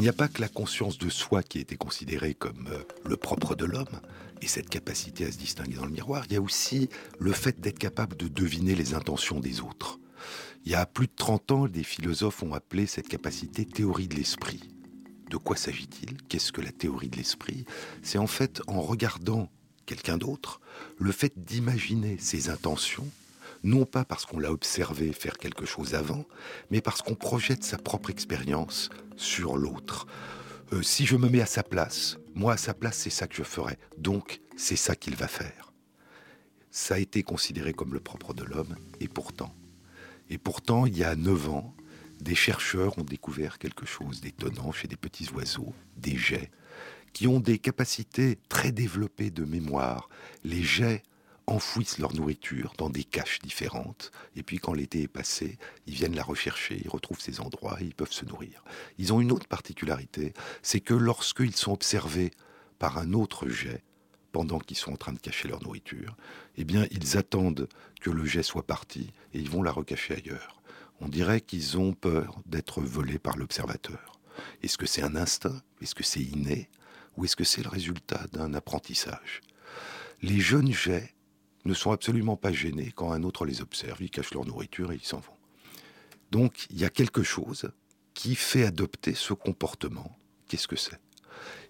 N'y 0.04 0.10
a 0.10 0.12
pas 0.12 0.28
que 0.28 0.42
la 0.42 0.48
conscience 0.48 0.98
de 0.98 1.08
soi 1.08 1.42
qui 1.42 1.60
été 1.60 1.76
considérée 1.76 2.34
comme 2.34 2.68
euh, 2.70 2.82
le 3.06 3.16
propre 3.16 3.54
de 3.54 3.64
l'homme 3.64 4.00
et 4.42 4.46
cette 4.46 4.68
capacité 4.68 5.24
à 5.24 5.32
se 5.32 5.38
distinguer 5.38 5.76
dans 5.76 5.86
le 5.86 5.92
miroir, 5.92 6.24
il 6.28 6.34
y 6.34 6.36
a 6.36 6.42
aussi 6.42 6.90
le 7.18 7.32
fait 7.32 7.58
d'être 7.58 7.78
capable 7.78 8.14
de 8.18 8.28
deviner 8.28 8.74
les 8.74 8.92
intentions 8.92 9.40
des 9.40 9.62
autres. 9.62 9.98
Il 10.66 10.72
y 10.72 10.74
a 10.74 10.84
plus 10.84 11.06
de 11.06 11.12
30 11.16 11.52
ans, 11.52 11.68
des 11.68 11.84
philosophes 11.84 12.42
ont 12.42 12.52
appelé 12.52 12.84
cette 12.86 13.08
capacité 13.08 13.64
théorie 13.64 14.06
de 14.06 14.16
l'esprit. 14.16 14.68
De 15.30 15.38
quoi 15.38 15.56
s'agit-il? 15.56 16.18
Qu'est-ce 16.28 16.52
que 16.52 16.60
la 16.60 16.72
théorie 16.72 17.08
de 17.08 17.16
l'esprit? 17.16 17.64
C'est 18.02 18.18
en 18.18 18.26
fait 18.26 18.60
en 18.66 18.82
regardant 18.82 19.50
quelqu'un 19.86 20.18
d'autre, 20.18 20.60
le 20.98 21.12
fait 21.12 21.32
d'imaginer 21.36 22.18
ses 22.18 22.50
intentions 22.50 23.08
non 23.64 23.86
pas 23.86 24.04
parce 24.04 24.26
qu'on 24.26 24.38
l'a 24.38 24.52
observé 24.52 25.12
faire 25.12 25.38
quelque 25.38 25.66
chose 25.66 25.94
avant, 25.94 26.24
mais 26.70 26.80
parce 26.80 27.02
qu'on 27.02 27.14
projette 27.14 27.64
sa 27.64 27.78
propre 27.78 28.10
expérience 28.10 28.90
sur 29.16 29.56
l'autre. 29.56 30.06
Euh, 30.72 30.82
si 30.82 31.06
je 31.06 31.16
me 31.16 31.28
mets 31.28 31.40
à 31.40 31.46
sa 31.46 31.62
place, 31.62 32.18
moi 32.34 32.52
à 32.52 32.56
sa 32.56 32.74
place, 32.74 32.98
c'est 32.98 33.10
ça 33.10 33.26
que 33.26 33.34
je 33.34 33.42
ferai. 33.42 33.78
Donc, 33.98 34.40
c'est 34.56 34.76
ça 34.76 34.94
qu'il 34.94 35.16
va 35.16 35.28
faire. 35.28 35.72
Ça 36.70 36.94
a 36.94 36.98
été 36.98 37.22
considéré 37.22 37.72
comme 37.72 37.94
le 37.94 38.00
propre 38.00 38.34
de 38.34 38.44
l'homme, 38.44 38.76
et 39.00 39.08
pourtant, 39.08 39.54
et 40.30 40.38
pourtant, 40.38 40.86
il 40.86 40.96
y 40.96 41.04
a 41.04 41.16
neuf 41.16 41.48
ans, 41.48 41.74
des 42.20 42.34
chercheurs 42.34 42.98
ont 42.98 43.04
découvert 43.04 43.58
quelque 43.58 43.86
chose 43.86 44.20
d'étonnant 44.20 44.72
chez 44.72 44.88
des 44.88 44.96
petits 44.96 45.28
oiseaux, 45.30 45.74
des 45.96 46.16
jets, 46.16 46.50
qui 47.12 47.26
ont 47.26 47.40
des 47.40 47.58
capacités 47.58 48.38
très 48.48 48.72
développées 48.72 49.30
de 49.30 49.44
mémoire. 49.44 50.08
Les 50.42 50.62
jets 50.62 51.02
enfouissent 51.46 51.98
leur 51.98 52.14
nourriture 52.14 52.72
dans 52.78 52.90
des 52.90 53.04
caches 53.04 53.40
différentes, 53.40 54.12
et 54.36 54.42
puis 54.42 54.58
quand 54.58 54.72
l'été 54.72 55.02
est 55.02 55.08
passé, 55.08 55.58
ils 55.86 55.94
viennent 55.94 56.16
la 56.16 56.22
rechercher, 56.22 56.80
ils 56.82 56.88
retrouvent 56.88 57.20
ces 57.20 57.40
endroits 57.40 57.78
et 57.80 57.84
ils 57.84 57.94
peuvent 57.94 58.12
se 58.12 58.24
nourrir. 58.24 58.64
Ils 58.98 59.12
ont 59.12 59.20
une 59.20 59.32
autre 59.32 59.46
particularité, 59.46 60.32
c'est 60.62 60.80
que 60.80 60.94
lorsqu'ils 60.94 61.56
sont 61.56 61.72
observés 61.72 62.30
par 62.78 62.98
un 62.98 63.12
autre 63.12 63.48
jet, 63.48 63.82
pendant 64.32 64.58
qu'ils 64.58 64.76
sont 64.76 64.92
en 64.92 64.96
train 64.96 65.12
de 65.12 65.20
cacher 65.20 65.46
leur 65.46 65.62
nourriture, 65.62 66.16
eh 66.56 66.64
bien, 66.64 66.86
ils 66.90 67.16
attendent 67.16 67.68
que 68.00 68.10
le 68.10 68.24
jet 68.24 68.42
soit 68.42 68.66
parti 68.66 69.12
et 69.32 69.38
ils 69.38 69.48
vont 69.48 69.62
la 69.62 69.70
recacher 69.70 70.14
ailleurs. 70.14 70.60
On 71.00 71.08
dirait 71.08 71.40
qu'ils 71.40 71.78
ont 71.78 71.92
peur 71.92 72.40
d'être 72.44 72.80
volés 72.80 73.20
par 73.20 73.36
l'observateur. 73.36 74.18
Est-ce 74.62 74.76
que 74.76 74.86
c'est 74.86 75.02
un 75.02 75.14
instinct? 75.14 75.62
Est-ce 75.80 75.94
que 75.94 76.02
c'est 76.02 76.20
inné? 76.22 76.68
Ou 77.16 77.24
est-ce 77.24 77.36
que 77.36 77.44
c'est 77.44 77.62
le 77.62 77.68
résultat 77.68 78.26
d'un 78.32 78.54
apprentissage? 78.54 79.40
Les 80.20 80.40
jeunes 80.40 80.72
jets 80.72 81.13
ne 81.64 81.74
sont 81.74 81.92
absolument 81.92 82.36
pas 82.36 82.52
gênés 82.52 82.92
quand 82.94 83.12
un 83.12 83.22
autre 83.22 83.46
les 83.46 83.60
observe, 83.60 84.02
ils 84.02 84.10
cachent 84.10 84.34
leur 84.34 84.44
nourriture 84.44 84.92
et 84.92 84.96
ils 84.96 85.04
s'en 85.04 85.20
vont. 85.20 85.32
Donc 86.30 86.66
il 86.70 86.78
y 86.78 86.84
a 86.84 86.90
quelque 86.90 87.22
chose 87.22 87.70
qui 88.12 88.34
fait 88.34 88.64
adopter 88.64 89.14
ce 89.14 89.32
comportement. 89.32 90.16
Qu'est-ce 90.48 90.68
que 90.68 90.76
c'est? 90.76 91.00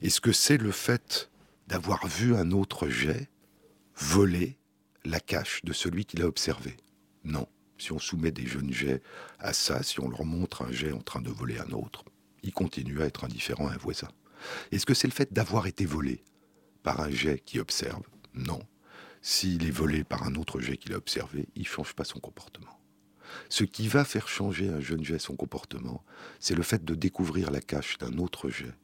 Est-ce 0.02 0.20
que 0.20 0.32
c'est 0.32 0.58
le 0.58 0.72
fait 0.72 1.30
d'avoir 1.68 2.06
vu 2.06 2.34
un 2.34 2.50
autre 2.50 2.88
jet 2.88 3.30
voler 3.96 4.58
la 5.04 5.20
cache 5.20 5.60
de 5.64 5.72
celui 5.72 6.04
qui 6.04 6.16
l'a 6.16 6.26
observé? 6.26 6.76
Non. 7.24 7.46
Si 7.76 7.92
on 7.92 7.98
soumet 7.98 8.30
des 8.30 8.46
jeunes 8.46 8.72
jets 8.72 9.02
à 9.40 9.52
ça, 9.52 9.82
si 9.82 9.98
on 10.00 10.08
leur 10.08 10.24
montre 10.24 10.62
un 10.62 10.70
jet 10.70 10.92
en 10.92 11.02
train 11.02 11.20
de 11.20 11.30
voler 11.30 11.58
un 11.58 11.72
autre, 11.72 12.04
ils 12.42 12.52
continuent 12.52 13.00
à 13.00 13.06
être 13.06 13.24
indifférents 13.24 13.66
à 13.66 13.72
un 13.72 13.78
voisin. 13.78 14.08
Est-ce 14.70 14.86
que 14.86 14.94
c'est 14.94 15.08
le 15.08 15.12
fait 15.12 15.32
d'avoir 15.32 15.66
été 15.66 15.84
volé 15.84 16.22
par 16.82 17.00
un 17.00 17.10
jet 17.10 17.40
qui 17.44 17.58
observe? 17.58 18.02
Non. 18.32 18.60
S'il 19.26 19.66
est 19.66 19.70
volé 19.70 20.04
par 20.04 20.24
un 20.24 20.34
autre 20.34 20.60
jet 20.60 20.76
qu'il 20.76 20.92
a 20.92 20.98
observé, 20.98 21.48
il 21.56 21.62
ne 21.62 21.66
change 21.66 21.94
pas 21.94 22.04
son 22.04 22.20
comportement. 22.20 22.78
Ce 23.48 23.64
qui 23.64 23.88
va 23.88 24.04
faire 24.04 24.28
changer 24.28 24.68
un 24.68 24.80
jeune 24.80 25.02
jet 25.02 25.18
son 25.18 25.34
comportement, 25.34 26.04
c'est 26.40 26.54
le 26.54 26.62
fait 26.62 26.84
de 26.84 26.94
découvrir 26.94 27.50
la 27.50 27.62
cache 27.62 27.96
d'un 27.96 28.18
autre 28.18 28.50
jet 28.50 28.74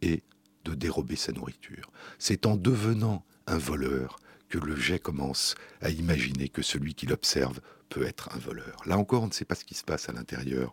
et 0.00 0.22
de 0.64 0.72
dérober 0.72 1.14
sa 1.14 1.32
nourriture. 1.32 1.90
C'est 2.18 2.46
en 2.46 2.56
devenant 2.56 3.22
un 3.46 3.58
voleur 3.58 4.16
que 4.48 4.56
le 4.56 4.76
jet 4.76 4.98
commence 4.98 5.56
à 5.82 5.90
imaginer 5.90 6.48
que 6.48 6.62
celui 6.62 6.94
qui 6.94 7.04
l'observe 7.04 7.60
peut 7.90 8.06
être 8.06 8.34
un 8.34 8.38
voleur. 8.38 8.80
Là 8.86 8.96
encore, 8.96 9.24
on 9.24 9.28
ne 9.28 9.32
sait 9.32 9.44
pas 9.44 9.56
ce 9.56 9.66
qui 9.66 9.74
se 9.74 9.84
passe 9.84 10.08
à 10.08 10.12
l'intérieur 10.12 10.72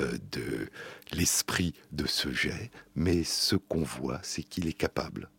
euh, 0.00 0.18
de 0.32 0.68
l'esprit 1.12 1.72
de 1.92 2.04
ce 2.04 2.30
jet, 2.30 2.70
mais 2.94 3.24
ce 3.24 3.56
qu'on 3.56 3.84
voit, 3.84 4.20
c'est 4.22 4.42
qu'il 4.42 4.68
est 4.68 4.74
capable 4.74 5.30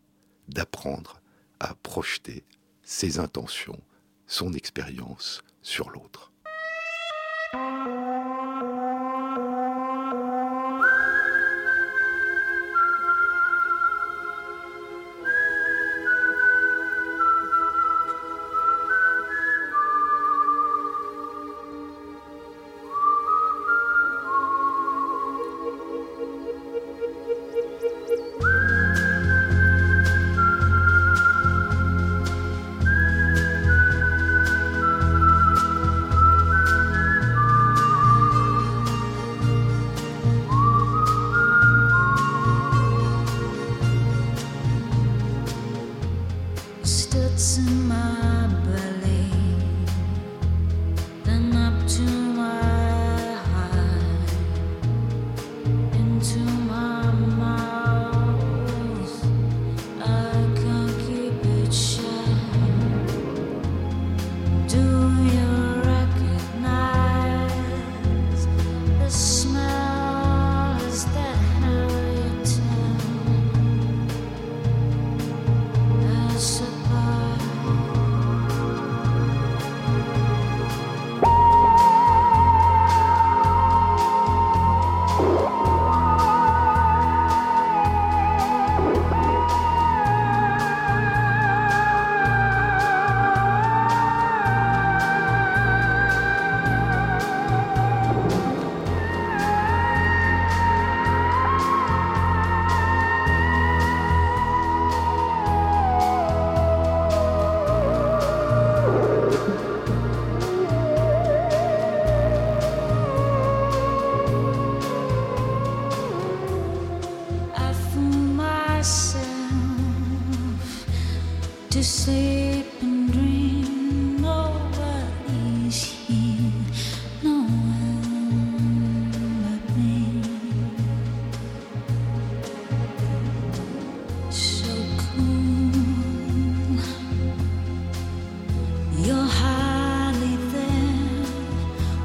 d'apprendre 0.48 1.22
à 1.60 1.75
projeter 1.75 2.43
ses 2.89 3.19
intentions, 3.19 3.79
son 4.25 4.51
expérience 4.53 5.43
sur 5.62 5.91
l'autre. 5.91 6.29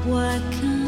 What 0.05 0.39
can 0.51 0.84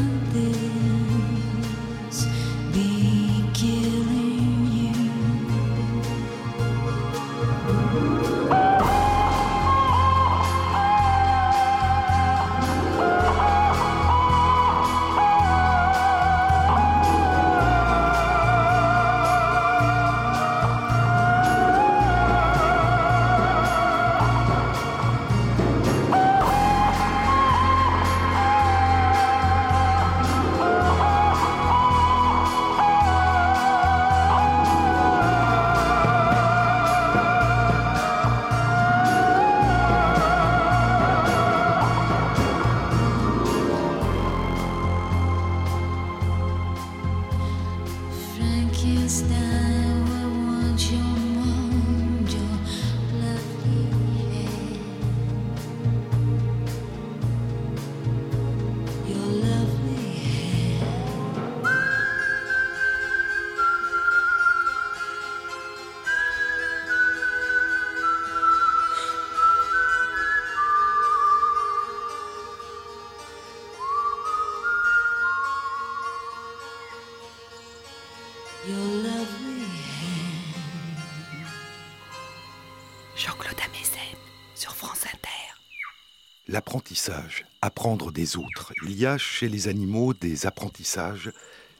L'apprentissage, 86.58 87.44
apprendre 87.62 88.10
des 88.10 88.36
autres. 88.36 88.72
Il 88.82 88.90
y 88.90 89.06
a 89.06 89.16
chez 89.16 89.48
les 89.48 89.68
animaux 89.68 90.12
des 90.12 90.44
apprentissages 90.44 91.30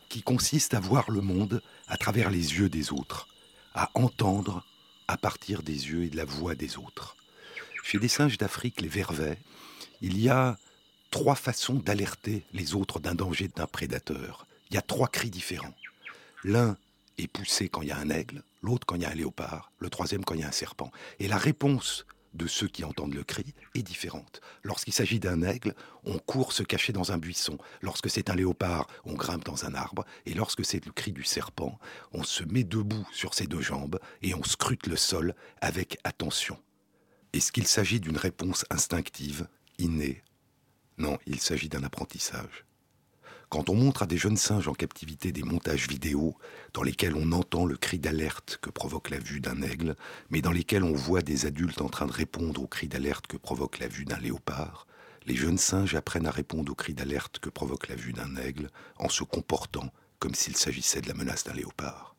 qui 0.08 0.22
consistent 0.22 0.74
à 0.74 0.78
voir 0.78 1.10
le 1.10 1.20
monde 1.20 1.60
à 1.88 1.96
travers 1.96 2.30
les 2.30 2.54
yeux 2.54 2.68
des 2.68 2.92
autres, 2.92 3.26
à 3.74 3.90
entendre 3.94 4.64
à 5.08 5.16
partir 5.16 5.64
des 5.64 5.88
yeux 5.88 6.04
et 6.04 6.10
de 6.10 6.16
la 6.16 6.24
voix 6.24 6.54
des 6.54 6.78
autres. 6.78 7.16
Chez 7.82 7.98
les 7.98 8.06
singes 8.06 8.38
d'Afrique, 8.38 8.80
les 8.80 8.86
vervets, 8.86 9.40
il 10.00 10.16
y 10.16 10.28
a 10.28 10.56
trois 11.10 11.34
façons 11.34 11.74
d'alerter 11.74 12.44
les 12.52 12.76
autres 12.76 13.00
d'un 13.00 13.16
danger 13.16 13.48
d'un 13.48 13.66
prédateur. 13.66 14.46
Il 14.70 14.74
y 14.74 14.78
a 14.78 14.82
trois 14.82 15.08
cris 15.08 15.30
différents. 15.30 15.74
L'un 16.44 16.76
est 17.18 17.26
poussé 17.26 17.68
quand 17.68 17.82
il 17.82 17.88
y 17.88 17.92
a 17.92 17.98
un 17.98 18.10
aigle, 18.10 18.44
l'autre 18.62 18.86
quand 18.86 18.94
il 18.94 19.02
y 19.02 19.06
a 19.06 19.10
un 19.10 19.16
léopard, 19.16 19.72
le 19.80 19.90
troisième 19.90 20.24
quand 20.24 20.34
il 20.34 20.42
y 20.42 20.44
a 20.44 20.48
un 20.48 20.52
serpent. 20.52 20.92
Et 21.18 21.26
la 21.26 21.36
réponse 21.36 22.06
de 22.34 22.46
ceux 22.46 22.68
qui 22.68 22.84
entendent 22.84 23.14
le 23.14 23.24
cri 23.24 23.54
est 23.74 23.82
différente. 23.82 24.40
Lorsqu'il 24.62 24.92
s'agit 24.92 25.20
d'un 25.20 25.42
aigle, 25.42 25.74
on 26.04 26.18
court 26.18 26.52
se 26.52 26.62
cacher 26.62 26.92
dans 26.92 27.12
un 27.12 27.18
buisson. 27.18 27.58
Lorsque 27.80 28.10
c'est 28.10 28.30
un 28.30 28.34
léopard, 28.34 28.86
on 29.04 29.14
grimpe 29.14 29.44
dans 29.44 29.64
un 29.64 29.74
arbre. 29.74 30.04
Et 30.26 30.34
lorsque 30.34 30.64
c'est 30.64 30.84
le 30.84 30.92
cri 30.92 31.12
du 31.12 31.24
serpent, 31.24 31.78
on 32.12 32.22
se 32.22 32.44
met 32.44 32.64
debout 32.64 33.06
sur 33.12 33.34
ses 33.34 33.46
deux 33.46 33.62
jambes 33.62 33.98
et 34.22 34.34
on 34.34 34.44
scrute 34.44 34.86
le 34.86 34.96
sol 34.96 35.34
avec 35.60 35.98
attention. 36.04 36.58
Est-ce 37.32 37.52
qu'il 37.52 37.66
s'agit 37.66 38.00
d'une 38.00 38.16
réponse 38.16 38.64
instinctive, 38.70 39.48
innée? 39.78 40.22
Non, 40.96 41.18
il 41.26 41.40
s'agit 41.40 41.68
d'un 41.68 41.84
apprentissage. 41.84 42.67
Quand 43.48 43.70
on 43.70 43.74
montre 43.74 44.02
à 44.02 44.06
des 44.06 44.18
jeunes 44.18 44.36
singes 44.36 44.68
en 44.68 44.74
captivité 44.74 45.32
des 45.32 45.42
montages 45.42 45.88
vidéo 45.88 46.36
dans 46.74 46.82
lesquels 46.82 47.14
on 47.16 47.32
entend 47.32 47.64
le 47.64 47.78
cri 47.78 47.98
d'alerte 47.98 48.58
que 48.60 48.68
provoque 48.68 49.08
la 49.08 49.18
vue 49.18 49.40
d'un 49.40 49.62
aigle, 49.62 49.96
mais 50.28 50.42
dans 50.42 50.52
lesquels 50.52 50.84
on 50.84 50.92
voit 50.92 51.22
des 51.22 51.46
adultes 51.46 51.80
en 51.80 51.88
train 51.88 52.06
de 52.06 52.12
répondre 52.12 52.62
au 52.62 52.66
cri 52.66 52.88
d'alerte 52.88 53.26
que 53.26 53.38
provoque 53.38 53.78
la 53.78 53.88
vue 53.88 54.04
d'un 54.04 54.18
léopard, 54.18 54.86
les 55.24 55.34
jeunes 55.34 55.56
singes 55.56 55.94
apprennent 55.94 56.26
à 56.26 56.30
répondre 56.30 56.70
au 56.70 56.74
cri 56.74 56.92
d'alerte 56.92 57.38
que 57.38 57.48
provoque 57.48 57.88
la 57.88 57.94
vue 57.94 58.12
d'un 58.12 58.36
aigle 58.36 58.68
en 58.98 59.08
se 59.08 59.24
comportant 59.24 59.90
comme 60.18 60.34
s'il 60.34 60.56
s'agissait 60.56 61.00
de 61.00 61.08
la 61.08 61.14
menace 61.14 61.44
d'un 61.44 61.54
léopard. 61.54 62.16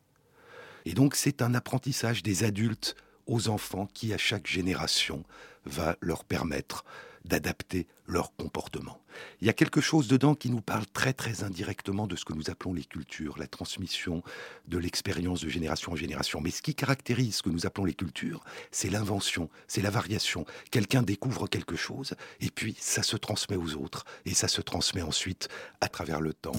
Et 0.84 0.94
donc 0.94 1.14
c'est 1.14 1.42
un 1.42 1.54
apprentissage 1.54 2.24
des 2.24 2.42
adultes 2.42 2.96
aux 3.26 3.48
enfants 3.48 3.86
qui, 3.94 4.12
à 4.12 4.18
chaque 4.18 4.48
génération, 4.48 5.22
va 5.64 5.96
leur 6.00 6.24
permettre 6.24 6.84
d'adapter 7.24 7.86
leur 8.06 8.34
comportement. 8.36 9.00
Il 9.40 9.46
y 9.46 9.50
a 9.50 9.52
quelque 9.52 9.80
chose 9.80 10.08
dedans 10.08 10.34
qui 10.34 10.50
nous 10.50 10.60
parle 10.60 10.86
très 10.86 11.12
très 11.12 11.44
indirectement 11.44 12.06
de 12.06 12.16
ce 12.16 12.24
que 12.24 12.32
nous 12.32 12.50
appelons 12.50 12.72
les 12.72 12.84
cultures, 12.84 13.38
la 13.38 13.46
transmission 13.46 14.22
de 14.68 14.78
l'expérience 14.78 15.42
de 15.42 15.48
génération 15.48 15.92
en 15.92 15.96
génération. 15.96 16.40
Mais 16.40 16.50
ce 16.50 16.62
qui 16.62 16.74
caractérise 16.74 17.36
ce 17.36 17.42
que 17.42 17.50
nous 17.50 17.66
appelons 17.66 17.84
les 17.84 17.94
cultures, 17.94 18.42
c'est 18.70 18.90
l'invention, 18.90 19.48
c'est 19.68 19.82
la 19.82 19.90
variation. 19.90 20.44
Quelqu'un 20.70 21.02
découvre 21.02 21.46
quelque 21.46 21.76
chose 21.76 22.14
et 22.40 22.50
puis 22.50 22.76
ça 22.78 23.02
se 23.02 23.16
transmet 23.16 23.56
aux 23.56 23.74
autres 23.74 24.04
et 24.24 24.34
ça 24.34 24.48
se 24.48 24.60
transmet 24.60 25.02
ensuite 25.02 25.48
à 25.80 25.88
travers 25.88 26.20
le 26.20 26.32
temps. 26.32 26.52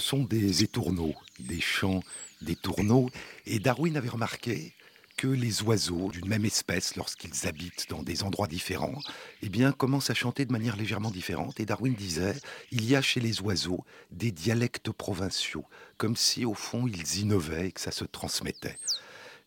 Ce 0.00 0.06
sont 0.06 0.24
des 0.24 0.64
étourneaux, 0.64 1.14
des 1.38 1.60
chants 1.60 2.02
d'étourneaux. 2.40 3.10
Et 3.46 3.58
Darwin 3.58 3.96
avait 3.98 4.08
remarqué 4.08 4.72
que 5.18 5.28
les 5.28 5.62
oiseaux 5.62 6.10
d'une 6.10 6.26
même 6.26 6.46
espèce, 6.46 6.96
lorsqu'ils 6.96 7.46
habitent 7.46 7.86
dans 7.90 8.02
des 8.02 8.22
endroits 8.22 8.46
différents, 8.46 8.98
eh 9.42 9.50
bien, 9.50 9.72
commencent 9.72 10.08
à 10.08 10.14
chanter 10.14 10.46
de 10.46 10.52
manière 10.52 10.76
légèrement 10.76 11.10
différente. 11.10 11.60
Et 11.60 11.66
Darwin 11.66 11.92
disait, 11.92 12.34
il 12.70 12.88
y 12.88 12.96
a 12.96 13.02
chez 13.02 13.20
les 13.20 13.42
oiseaux 13.42 13.84
des 14.10 14.32
dialectes 14.32 14.90
provinciaux, 14.90 15.66
comme 15.98 16.16
si 16.16 16.46
au 16.46 16.54
fond 16.54 16.86
ils 16.86 17.18
innovaient 17.18 17.68
et 17.68 17.72
que 17.72 17.80
ça 17.80 17.92
se 17.92 18.04
transmettait. 18.04 18.78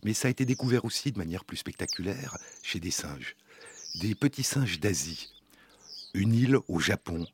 Mais 0.03 0.13
ça 0.13 0.27
a 0.27 0.31
été 0.31 0.45
découvert 0.45 0.85
aussi 0.85 1.11
de 1.11 1.17
manière 1.17 1.45
plus 1.45 1.57
spectaculaire 1.57 2.37
chez 2.61 2.79
des 2.79 2.91
singes. 2.91 3.35
Des 3.95 4.13
petits 4.13 4.43
singes 4.43 4.79
d'Asie. 4.79 5.33
Une 6.13 6.35
île 6.35 6.57
au 6.67 6.77
Japon, 6.77 7.25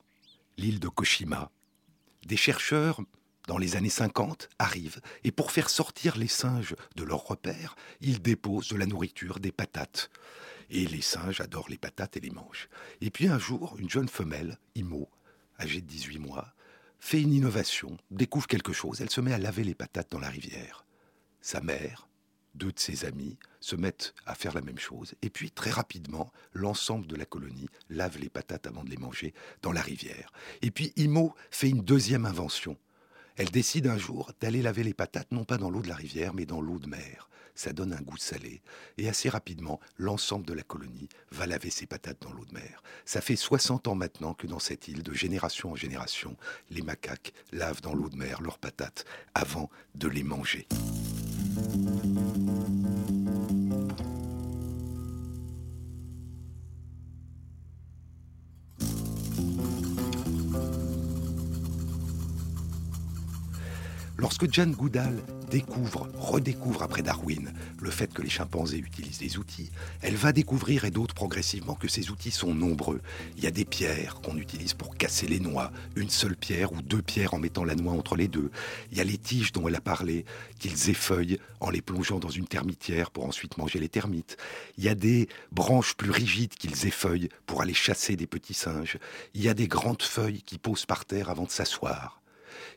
l'île 0.58 0.80
de 0.80 0.88
Koshima, 0.88 1.52
des 2.26 2.38
chercheurs, 2.38 3.02
dans 3.48 3.58
les 3.58 3.76
années 3.76 3.90
50, 3.90 4.50
arrivent 4.60 5.02
et 5.24 5.32
pour 5.32 5.52
faire 5.52 5.70
sortir 5.70 6.18
les 6.18 6.28
singes 6.28 6.76
de 6.96 7.04
leur 7.04 7.26
repère, 7.26 7.76
ils 8.02 8.22
déposent 8.22 8.70
de 8.70 8.78
la 8.78 8.86
nourriture, 8.86 9.40
des 9.40 9.52
patates. 9.52 10.12
Et 10.70 10.86
les 10.86 11.02
singes 11.02 11.42
adorent 11.42 11.70
les 11.70 11.78
patates 11.78 12.18
et 12.18 12.20
les 12.20 12.30
mangent. 12.30 12.70
Et 13.02 13.10
puis 13.10 13.28
un 13.28 13.40
jour, 13.40 13.76
une 13.80 13.90
jeune 13.90 14.10
femelle, 14.10 14.60
Imo, 14.76 15.10
âgée 15.60 15.82
de 15.82 15.88
18 15.88 16.20
mois, 16.20 16.54
fait 17.00 17.22
une 17.22 17.34
innovation, 17.34 17.98
découvre 18.12 18.48
quelque 18.48 18.74
chose, 18.74 19.02
elle 19.02 19.10
se 19.10 19.22
met 19.22 19.34
à 19.34 19.38
laver 19.38 19.64
les 19.64 19.74
patates 19.76 20.12
dans 20.12 20.20
la 20.20 20.30
rivière. 20.30 20.86
Sa 21.42 21.62
mère, 21.62 22.09
deux 22.56 22.72
de 22.72 22.80
ses 22.80 23.06
amis 23.06 23.38
se 23.60 23.76
mettent 23.76 24.14
à 24.26 24.36
faire 24.36 24.54
la 24.54 24.62
même 24.62 24.80
chose. 24.80 25.16
Et 25.22 25.30
puis, 25.30 25.52
très 25.52 25.72
rapidement, 25.72 26.32
l'ensemble 26.54 27.08
de 27.08 27.16
la 27.16 27.26
colonie 27.26 27.70
lave 27.90 28.18
les 28.18 28.30
patates 28.30 28.68
avant 28.68 28.84
de 28.84 28.90
les 28.90 28.98
manger 28.98 29.34
dans 29.62 29.72
la 29.72 29.82
rivière. 29.82 30.32
Et 30.62 30.72
puis, 30.72 30.94
Imo 30.96 31.36
fait 31.52 31.70
une 31.70 31.82
deuxième 31.82 32.26
invention. 32.26 32.78
Elle 33.36 33.52
décide 33.52 33.88
un 33.88 33.98
jour 33.98 34.32
d'aller 34.42 34.62
laver 34.62 34.84
les 34.84 34.94
patates 34.94 35.32
non 35.32 35.46
pas 35.46 35.58
dans 35.58 35.70
l'eau 35.70 35.82
de 35.82 35.88
la 35.88 35.96
rivière 35.96 36.34
mais 36.34 36.46
dans 36.46 36.60
l'eau 36.60 36.78
de 36.78 36.88
mer. 36.88 37.30
Ça 37.56 37.74
donne 37.74 37.94
un 37.94 38.02
goût 38.02 38.18
salé 38.18 38.62
et 38.98 39.10
assez 39.10 39.30
rapidement, 39.30 39.80
l'ensemble 39.98 40.46
de 40.46 40.54
la 40.54 40.62
colonie 40.62 41.10
va 41.32 41.46
laver 41.46 41.70
ses 41.70 41.86
patates 41.86 42.22
dans 42.22 42.32
l'eau 42.32 42.46
de 42.46 42.54
mer. 42.54 42.84
Ça 43.06 43.22
fait 43.22 43.36
60 43.36 43.88
ans 43.88 43.96
maintenant 43.96 44.34
que 44.34 44.48
dans 44.48 44.60
cette 44.60 44.88
île, 44.88 45.04
de 45.04 45.14
génération 45.14 45.72
en 45.72 45.76
génération, 45.76 46.36
les 46.70 46.82
macaques 46.82 47.34
lavent 47.52 47.82
dans 47.82 47.94
l'eau 47.94 48.10
de 48.10 48.18
mer 48.18 48.42
leurs 48.42 48.60
patates 48.60 49.06
avant 49.34 49.70
de 49.96 50.08
les 50.08 50.24
manger. 50.24 50.68
Lorsque 64.20 64.52
Jane 64.52 64.74
Goodall 64.74 65.24
découvre, 65.50 66.10
redécouvre 66.18 66.84
après 66.84 67.02
Darwin 67.02 67.54
le 67.80 67.90
fait 67.90 68.14
que 68.14 68.22
les 68.22 68.30
chimpanzés 68.30 68.78
utilisent 68.78 69.20
des 69.20 69.38
outils, 69.38 69.72
elle 70.02 70.18
va 70.18 70.34
découvrir 70.34 70.84
et 70.84 70.92
d'autres 70.92 71.16
progressivement 71.16 71.74
que 71.74 71.88
ces 71.88 72.12
outils 72.12 72.30
sont 72.30 72.54
nombreux. 72.54 73.00
Il 73.38 73.46
y 73.46 73.48
a 73.48 73.52
des 73.52 73.64
pierres 73.64 74.16
qu'on 74.16 74.36
utilise 74.36 74.74
pour 74.74 74.98
casser 74.98 75.26
les 75.26 75.40
noix, 75.40 75.72
une 75.96 76.10
seule 76.10 76.36
pierre 76.36 76.74
ou 76.74 76.82
deux 76.82 77.02
pierres 77.02 77.34
en 77.34 77.40
mettant 77.40 77.64
la 77.64 77.76
noix 77.76 77.94
entre 77.94 78.18
les 78.18 78.28
deux. 78.28 78.52
Il 78.92 78.98
y 78.98 79.02
a 79.02 79.06
les 79.06 79.18
tiges 79.18 79.54
dont 79.54 79.70
elle 79.70 79.76
a 79.76 79.82
parlé, 79.82 80.26
qu'ils 80.60 80.90
effeuillent 80.90 81.40
en 81.62 81.70
les 81.70 81.82
plongeant 81.82 82.20
dans 82.20 82.28
une 82.28 82.48
termitière 82.48 83.12
pour 83.12 83.26
ensuite 83.26 83.58
manger 83.58 83.80
les 83.80 83.88
termites. 83.88 84.36
Il 84.78 84.84
y 84.84 84.90
a 84.90 84.96
des 84.96 85.30
branches 85.54 85.96
plus 85.96 86.12
rigides 86.12 86.56
qu'ils 86.56 86.88
effeuillent 86.88 87.30
pour 87.46 87.62
aller 87.62 87.74
chasser 87.74 88.18
des 88.18 88.28
petits 88.28 88.54
singes. 88.54 88.98
Il 89.34 89.42
y 89.42 89.48
a 89.48 89.54
des 89.54 89.70
grandes 89.70 90.04
feuilles 90.04 90.42
qui 90.42 90.58
posent 90.58 90.86
par 90.86 91.06
terre 91.06 91.30
avant 91.30 91.46
de 91.46 91.52
s'asseoir. 91.52 92.19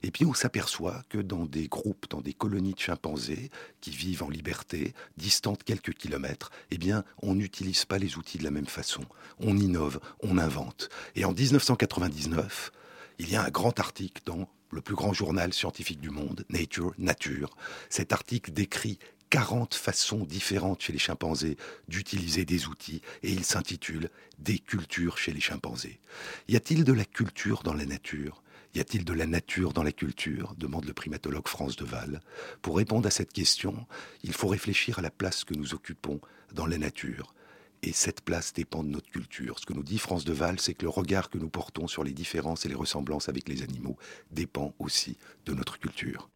Et 0.02 0.10
puis 0.10 0.24
on 0.24 0.34
s'aperçoit 0.34 1.02
que 1.08 1.18
dans 1.18 1.46
des 1.46 1.68
groupes, 1.68 2.06
dans 2.10 2.20
des 2.20 2.32
colonies 2.32 2.74
de 2.74 2.80
chimpanzés 2.80 3.50
qui 3.80 3.90
vivent 3.90 4.22
en 4.22 4.28
liberté, 4.28 4.94
distantes 5.16 5.62
quelques 5.64 5.94
kilomètres, 5.94 6.50
eh 6.70 6.78
bien, 6.78 7.04
on 7.22 7.34
n'utilise 7.34 7.84
pas 7.84 7.98
les 7.98 8.16
outils 8.16 8.38
de 8.38 8.44
la 8.44 8.50
même 8.50 8.66
façon. 8.66 9.04
On 9.38 9.56
innove, 9.56 10.00
on 10.20 10.38
invente. 10.38 10.88
Et 11.14 11.24
en 11.24 11.32
1999, 11.32 12.72
il 13.18 13.30
y 13.30 13.36
a 13.36 13.44
un 13.44 13.50
grand 13.50 13.78
article 13.78 14.22
dans 14.24 14.48
le 14.72 14.80
plus 14.80 14.94
grand 14.94 15.12
journal 15.12 15.52
scientifique 15.52 16.00
du 16.00 16.10
monde, 16.10 16.44
Nature, 16.48 16.92
Nature. 16.98 17.56
Cet 17.90 18.12
article 18.12 18.52
décrit 18.52 18.98
40 19.30 19.74
façons 19.74 20.24
différentes 20.24 20.82
chez 20.82 20.92
les 20.92 20.98
chimpanzés 20.98 21.56
d'utiliser 21.88 22.44
des 22.44 22.66
outils 22.66 23.00
et 23.22 23.30
il 23.30 23.44
s'intitule 23.44 24.10
Des 24.38 24.58
cultures 24.58 25.16
chez 25.18 25.32
les 25.32 25.40
chimpanzés. 25.40 26.00
Y 26.48 26.56
a-t-il 26.56 26.84
de 26.84 26.92
la 26.92 27.04
culture 27.04 27.62
dans 27.62 27.74
la 27.74 27.86
nature? 27.86 28.41
Y 28.74 28.80
a-t-il 28.80 29.04
de 29.04 29.12
la 29.12 29.26
nature 29.26 29.72
dans 29.72 29.82
la 29.82 29.92
culture? 29.92 30.54
demande 30.56 30.84
le 30.84 30.92
primatologue 30.92 31.48
France 31.48 31.76
Deval. 31.76 32.20
Pour 32.62 32.76
répondre 32.76 33.06
à 33.06 33.10
cette 33.10 33.32
question, 33.32 33.86
il 34.22 34.32
faut 34.32 34.48
réfléchir 34.48 34.98
à 34.98 35.02
la 35.02 35.10
place 35.10 35.44
que 35.44 35.54
nous 35.54 35.74
occupons 35.74 36.20
dans 36.52 36.66
la 36.66 36.78
nature. 36.78 37.34
Et 37.82 37.92
cette 37.92 38.20
place 38.20 38.52
dépend 38.52 38.84
de 38.84 38.90
notre 38.90 39.10
culture. 39.10 39.58
Ce 39.58 39.66
que 39.66 39.72
nous 39.72 39.82
dit 39.82 39.98
France 39.98 40.24
Deval, 40.24 40.60
c'est 40.60 40.74
que 40.74 40.84
le 40.84 40.88
regard 40.88 41.30
que 41.30 41.38
nous 41.38 41.48
portons 41.48 41.88
sur 41.88 42.04
les 42.04 42.12
différences 42.12 42.64
et 42.64 42.68
les 42.68 42.76
ressemblances 42.76 43.28
avec 43.28 43.48
les 43.48 43.62
animaux 43.62 43.96
dépend 44.30 44.72
aussi 44.78 45.18
de 45.46 45.52
notre 45.52 45.78
culture. 45.78 46.30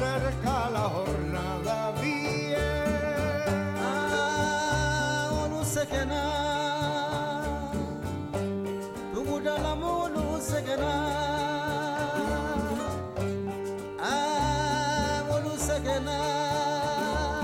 acerca 0.00 0.70
la 0.70 0.88
jornada 0.88 1.92
bien. 2.00 2.56
Ah, 3.82 5.48
no 5.50 5.64
sé 5.64 5.86
qué 5.88 6.06
nada, 6.06 7.72
tu 9.12 9.40
la 9.40 9.74
mono, 9.74 10.40
sé 10.40 10.62
que 10.62 10.76
nada. 10.76 12.14
Ah, 14.00 15.24
no 15.44 15.56
sé 15.56 15.82
qué 15.82 16.00
nada, 16.00 17.42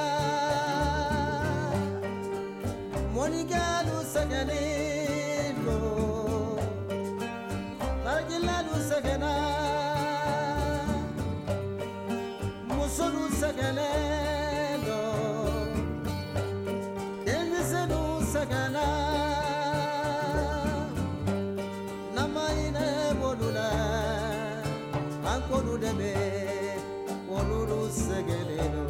Monica, 3.13 3.83
no 3.83 4.03
sé 4.03 4.27
qué 4.27 4.45
nada. 4.47 4.90
no, 28.69 28.85
no. 28.85 28.90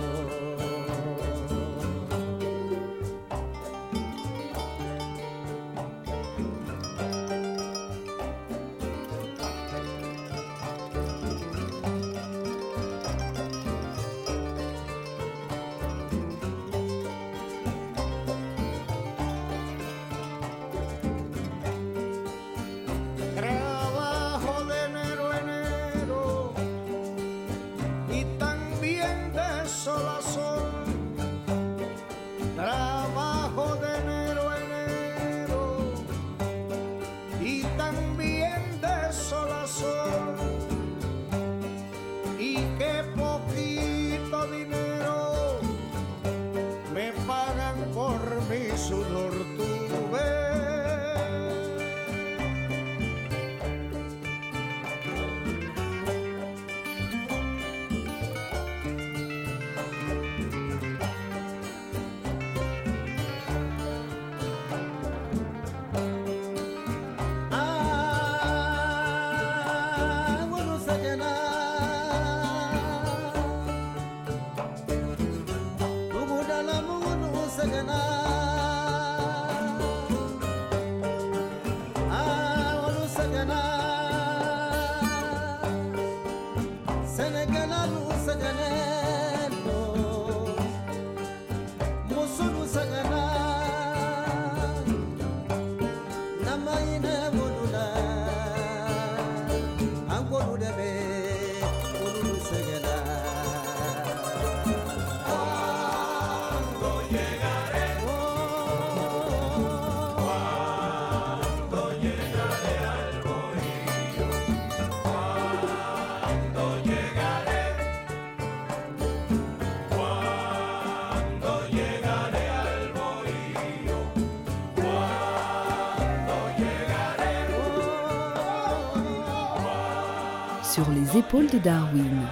Sur 130.70 130.88
les 130.90 131.18
épaules 131.18 131.48
de 131.48 131.58
Darwin. 131.58 132.28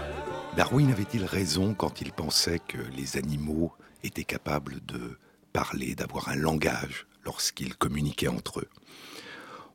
Darwin 0.56 0.92
avait-il 0.92 1.24
raison 1.24 1.74
quand 1.74 2.00
il 2.00 2.12
pensait 2.12 2.60
que 2.60 2.78
les 2.96 3.16
animaux 3.16 3.72
étaient 4.04 4.22
capables 4.22 4.78
de 4.86 5.18
parler, 5.52 5.96
d'avoir 5.96 6.28
un 6.28 6.36
langage 6.36 7.08
lorsqu'ils 7.24 7.74
communiquaient 7.74 8.28
entre 8.28 8.60
eux? 8.60 8.68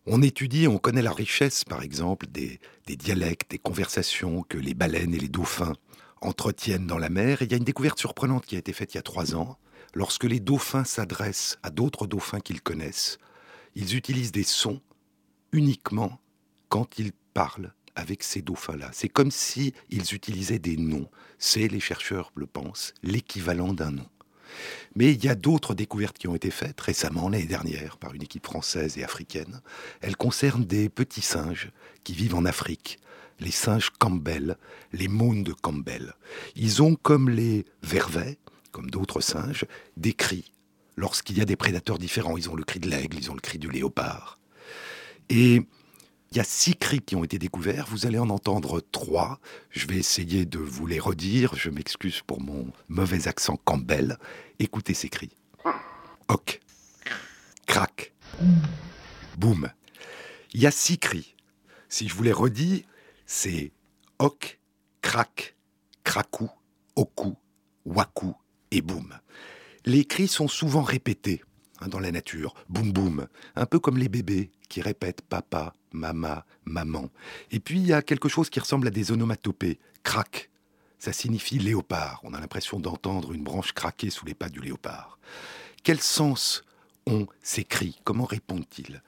On 0.06 0.22
étudie, 0.22 0.70
on 0.70 0.78
connaît 0.78 1.02
la 1.02 1.12
richesse, 1.12 1.66
par 1.66 1.84
exemple, 1.84 2.26
des, 2.28 2.62
dialectes, 2.88 3.52
des 3.52 3.58
conversations 3.60 4.44
que 4.44 4.58
les 4.58 4.74
baleines 4.74 5.14
et 5.14 5.20
les 5.20 5.28
dauphins 5.28 5.74
entretiennent 6.22 6.88
dans 6.88 6.98
la 6.98 7.10
mer. 7.10 7.42
Et 7.42 7.46
il 7.46 7.52
y 7.52 7.56
a 7.56 7.58
une 7.58 7.66
découverte 7.66 8.00
surprenante 8.00 8.46
qui 8.46 8.56
a 8.56 8.60
été 8.60 8.72
faite 8.72 8.94
il 8.94 8.98
y 8.98 9.00
a 9.00 9.04
trois 9.04 9.36
ans. 9.36 9.58
Lorsque 9.94 10.24
les 10.24 10.40
dauphins 10.40 10.86
s'adressent 10.86 11.58
à 11.64 11.70
d'autres 11.70 12.08
dauphins 12.08 12.40
qu'ils 12.40 12.62
connaissent, 12.62 13.18
ils 13.76 13.98
utilisent 13.98 14.32
des 14.32 14.44
sons 14.44 14.80
uniquement 15.52 16.22
quand 16.70 16.98
ils 16.98 17.12
parlent 17.34 17.74
avec 17.96 18.24
ces 18.24 18.42
dauphins-là. 18.42 18.90
C'est 18.94 19.10
comme 19.10 19.32
si 19.32 19.74
ils 19.90 20.14
utilisaient 20.14 20.60
des 20.60 20.78
noms. 20.78 21.10
C'est, 21.38 21.68
les 21.68 21.80
chercheurs 21.80 22.32
le 22.36 22.46
pensent, 22.46 22.94
l'équivalent 23.04 23.74
d'un 23.74 23.92
nom. 23.92 24.08
Mais 24.96 25.12
il 25.12 25.24
y 25.24 25.30
a 25.30 25.36
d'autres 25.36 25.74
découvertes 25.74 26.18
qui 26.18 26.28
ont 26.28 26.36
été 26.36 26.52
faites 26.52 26.80
récemment, 26.80 27.30
l'année 27.30 27.46
dernière, 27.46 27.98
par 27.98 28.14
une 28.14 28.24
équipe 28.24 28.46
française 28.46 28.98
et 28.98 29.04
africaine. 29.04 29.62
Elles 30.02 30.18
concernent 30.18 30.66
des 30.66 30.90
petits 30.90 31.22
singes 31.22 31.72
qui 32.04 32.14
vivent 32.14 32.36
en 32.36 32.46
Afrique, 32.46 33.00
les 33.40 33.52
singes 33.52 33.90
Campbell, 33.98 34.58
les 34.92 35.08
mônes 35.08 35.44
de 35.44 35.54
Campbell. 35.54 36.14
Ils 36.56 36.84
ont, 36.84 36.96
comme 36.96 37.30
les 37.30 37.66
vervets, 37.82 38.38
comme 38.72 38.90
d'autres 38.90 39.22
singes, 39.22 39.66
des 39.98 40.14
cris 40.14 40.54
lorsqu'il 40.96 41.38
y 41.38 41.42
a 41.42 41.46
des 41.46 41.56
prédateurs 41.56 41.98
différents. 41.98 42.38
Ils 42.38 42.50
ont 42.50 42.56
le 42.56 42.64
cri 42.64 42.80
de 42.80 42.90
l'aigle, 42.90 43.18
ils 43.18 43.32
ont 43.32 43.36
le 43.36 43.42
cri 43.42 43.58
du 43.58 43.70
léopard. 43.70 44.40
Et 45.30 45.62
il 46.34 46.38
y 46.38 46.40
a 46.40 46.44
six 46.44 46.76
cris 46.76 47.00
qui 47.00 47.16
ont 47.16 47.24
été 47.24 47.38
découverts. 47.38 47.86
Vous 47.92 48.08
allez 48.08 48.18
en 48.18 48.32
entendre 48.32 48.82
trois. 48.82 49.40
Je 49.70 49.86
vais 49.86 49.98
essayer 49.98 50.48
de 50.48 50.58
vous 50.58 50.88
les 50.88 51.00
redire. 51.00 51.54
Je 51.54 51.70
m'excuse 51.70 52.22
pour 52.26 52.42
mon 52.42 52.72
mauvais 52.88 53.28
accent 53.28 53.56
Campbell. 53.64 54.18
Écoutez 54.58 54.96
ces 54.96 55.10
cris. 55.10 55.38
Hoc. 56.30 56.60
Crac. 57.68 58.14
Boum. 59.38 59.70
Il 60.56 60.62
y 60.62 60.66
a 60.66 60.72
six 60.72 60.98
cris. 60.98 61.36
Si 61.88 62.08
je 62.08 62.16
vous 62.16 62.24
les 62.24 62.32
redis, 62.32 62.88
c'est 63.28 63.72
hoc, 64.18 64.60
crac, 65.04 65.56
cracou, 66.04 66.50
oku, 66.96 67.36
waku 67.86 68.34
et 68.72 68.82
boum. 68.82 69.14
Les 69.86 70.04
cris 70.04 70.28
sont 70.28 70.48
souvent 70.48 70.82
répétés 70.82 71.44
hein, 71.80 71.90
dans 71.90 72.00
la 72.00 72.12
nature. 72.12 72.56
Boum 72.70 72.92
boum. 72.92 73.28
Un 73.56 73.68
peu 73.68 73.78
comme 73.78 74.00
les 74.00 74.10
bébés 74.10 74.50
qui 74.68 74.82
répètent 74.82 75.22
papa, 75.22 75.74
mama, 75.94 76.46
maman. 76.66 77.10
Et 77.52 77.60
puis 77.60 77.80
il 77.80 77.86
y 77.86 77.94
a 77.94 78.02
quelque 78.02 78.30
chose 78.30 78.50
qui 78.50 78.60
ressemble 78.60 78.88
à 78.88 78.92
des 78.92 79.12
onomatopées. 79.12 79.80
Crac, 80.04 80.50
ça 81.00 81.14
signifie 81.14 81.60
léopard. 81.60 82.20
On 82.24 82.34
a 82.34 82.40
l'impression 82.40 82.80
d'entendre 82.80 83.32
une 83.32 83.44
branche 83.44 83.74
craquer 83.74 84.10
sous 84.10 84.26
les 84.26 84.34
pas 84.34 84.50
du 84.50 84.60
léopard. 84.60 85.20
Quel 85.84 86.00
sens 86.00 86.64
ont 87.06 87.28
ces 87.42 87.64
cris? 87.64 88.00
Comment 88.04 88.26
répondent-ils? 88.26 89.02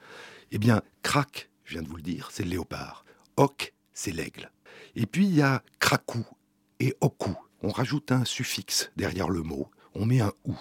Eh 0.52 0.58
bien, 0.58 0.82
crac, 1.02 1.50
je 1.64 1.74
viens 1.74 1.82
de 1.82 1.88
vous 1.88 1.96
le 1.96 2.02
dire, 2.02 2.28
c'est 2.32 2.44
le 2.44 2.50
léopard. 2.50 3.04
Hoc, 3.36 3.74
c'est 3.92 4.12
l'aigle. 4.12 4.50
Et 4.94 5.06
puis 5.06 5.26
il 5.26 5.34
y 5.34 5.42
a 5.42 5.62
cracou 5.78 6.24
et 6.80 6.94
oku. 7.00 7.34
On 7.62 7.70
rajoute 7.70 8.12
un 8.12 8.24
suffixe 8.24 8.90
derrière 8.96 9.28
le 9.28 9.42
mot, 9.42 9.70
on 9.94 10.06
met 10.06 10.20
un 10.20 10.32
ou. 10.44 10.56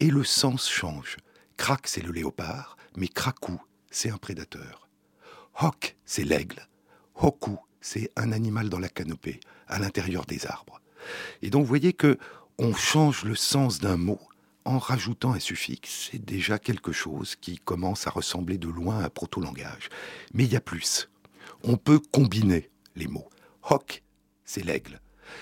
Et 0.00 0.10
le 0.10 0.24
sens 0.24 0.68
change. 0.68 1.18
Crac, 1.56 1.86
c'est 1.86 2.02
le 2.02 2.10
léopard, 2.10 2.78
mais 2.96 3.08
cracou, 3.08 3.60
c'est 3.90 4.10
un 4.10 4.16
prédateur. 4.16 4.88
Hoc, 5.62 5.94
c'est 6.06 6.24
l'aigle. 6.24 6.66
Hoku, 7.16 7.58
c'est 7.82 8.10
un 8.16 8.32
animal 8.32 8.70
dans 8.70 8.78
la 8.78 8.88
canopée, 8.88 9.40
à 9.68 9.78
l'intérieur 9.78 10.24
des 10.24 10.46
arbres. 10.46 10.80
Et 11.42 11.50
donc 11.50 11.62
vous 11.62 11.68
voyez 11.68 11.92
que 11.92 12.16
on 12.58 12.72
change 12.72 13.24
le 13.24 13.34
sens 13.34 13.78
d'un 13.78 13.98
mot 13.98 14.20
en 14.64 14.78
rajoutant 14.78 15.34
un 15.34 15.38
suffixe. 15.38 16.08
C'est 16.10 16.24
déjà 16.24 16.58
quelque 16.58 16.92
chose 16.92 17.36
qui 17.36 17.58
commence 17.58 18.06
à 18.06 18.10
ressembler 18.10 18.56
de 18.56 18.68
loin 18.68 19.00
à 19.00 19.04
un 19.04 19.08
proto-langage. 19.10 19.90
Mais 20.32 20.44
il 20.44 20.52
y 20.52 20.56
a 20.56 20.62
plus. 20.62 21.10
On 21.62 21.76
peut 21.76 22.00
combiner 22.10 22.70
les 22.96 23.06
mots. 23.06 23.28
Hoc, 23.68 24.02
c'est 24.46 24.64
l'aigle. 24.64 24.98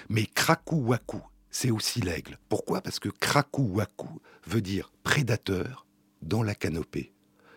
Mais 0.09 0.27
krakou-waku, 0.27 1.21
c'est 1.49 1.71
aussi 1.71 2.01
l'aigle. 2.01 2.39
Pourquoi? 2.49 2.81
Parce 2.81 2.99
que 2.99 3.09
krakou-waku 3.09 4.21
veut 4.49 4.63
dire 4.63 4.91
prédateur 5.05 5.87
dans 6.23 6.43
la 6.43 6.57
canopée 6.57 7.13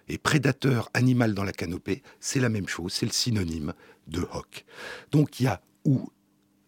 et 0.08 0.18
prédateur 0.18 0.90
animal 0.94 1.34
dans 1.34 1.44
la 1.44 1.52
canopée, 1.52 2.04
c'est 2.20 2.40
la 2.40 2.50
même 2.50 2.68
chose, 2.68 2.94
c'est 2.94 3.06
le 3.06 3.12
synonyme 3.12 3.74
de 4.08 4.22
hoc. 4.34 4.66
Donc 5.12 5.40
il 5.40 5.44
y 5.44 5.48
a 5.48 5.62
ou 5.86 6.10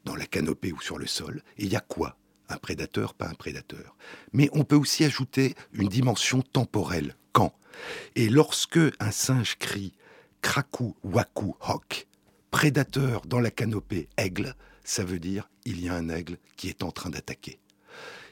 dans 0.05 0.15
la 0.15 0.25
canopée 0.25 0.71
ou 0.71 0.81
sur 0.81 0.97
le 0.97 1.07
sol, 1.07 1.43
et 1.57 1.63
il 1.63 1.71
y 1.71 1.75
a 1.75 1.81
quoi? 1.81 2.17
Un 2.49 2.57
prédateur, 2.57 3.13
pas 3.13 3.27
un 3.27 3.33
prédateur. 3.33 3.95
Mais 4.33 4.49
on 4.51 4.63
peut 4.63 4.75
aussi 4.75 5.05
ajouter 5.05 5.55
une 5.71 5.87
dimension 5.87 6.41
temporelle, 6.41 7.15
quand 7.31 7.53
Et 8.15 8.29
lorsque 8.29 8.79
un 8.99 9.11
singe 9.11 9.57
crie 9.57 9.93
krakou, 10.41 10.95
waku, 11.03 11.55
hoc, 11.61 12.07
prédateur 12.51 13.21
dans 13.25 13.39
la 13.39 13.49
canopée, 13.49 14.09
aigle, 14.17 14.55
ça 14.83 15.03
veut 15.03 15.19
dire 15.19 15.49
il 15.65 15.81
y 15.81 15.89
a 15.89 15.95
un 15.95 16.09
aigle 16.09 16.37
qui 16.57 16.67
est 16.69 16.83
en 16.83 16.91
train 16.91 17.09
d'attaquer. 17.09 17.59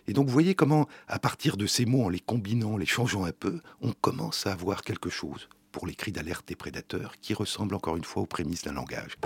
Et 0.07 0.13
donc 0.13 0.27
vous 0.27 0.33
voyez 0.33 0.55
comment, 0.55 0.87
à 1.07 1.19
partir 1.19 1.57
de 1.57 1.65
ces 1.65 1.85
mots, 1.85 2.05
en 2.05 2.09
les 2.09 2.19
combinant, 2.19 2.77
les 2.77 2.85
changeant 2.85 3.23
un 3.23 3.31
peu, 3.31 3.61
on 3.81 3.93
commence 3.93 4.47
à 4.47 4.53
avoir 4.53 4.83
quelque 4.83 5.09
chose 5.09 5.47
pour 5.71 5.87
les 5.87 5.95
cris 5.95 6.11
d'alerte 6.11 6.47
des 6.47 6.55
prédateurs 6.55 7.13
qui 7.21 7.33
ressemble 7.33 7.75
encore 7.75 7.95
une 7.95 8.03
fois 8.03 8.23
aux 8.23 8.27
prémices 8.27 8.63
d'un 8.63 8.73
langage. 8.73 9.17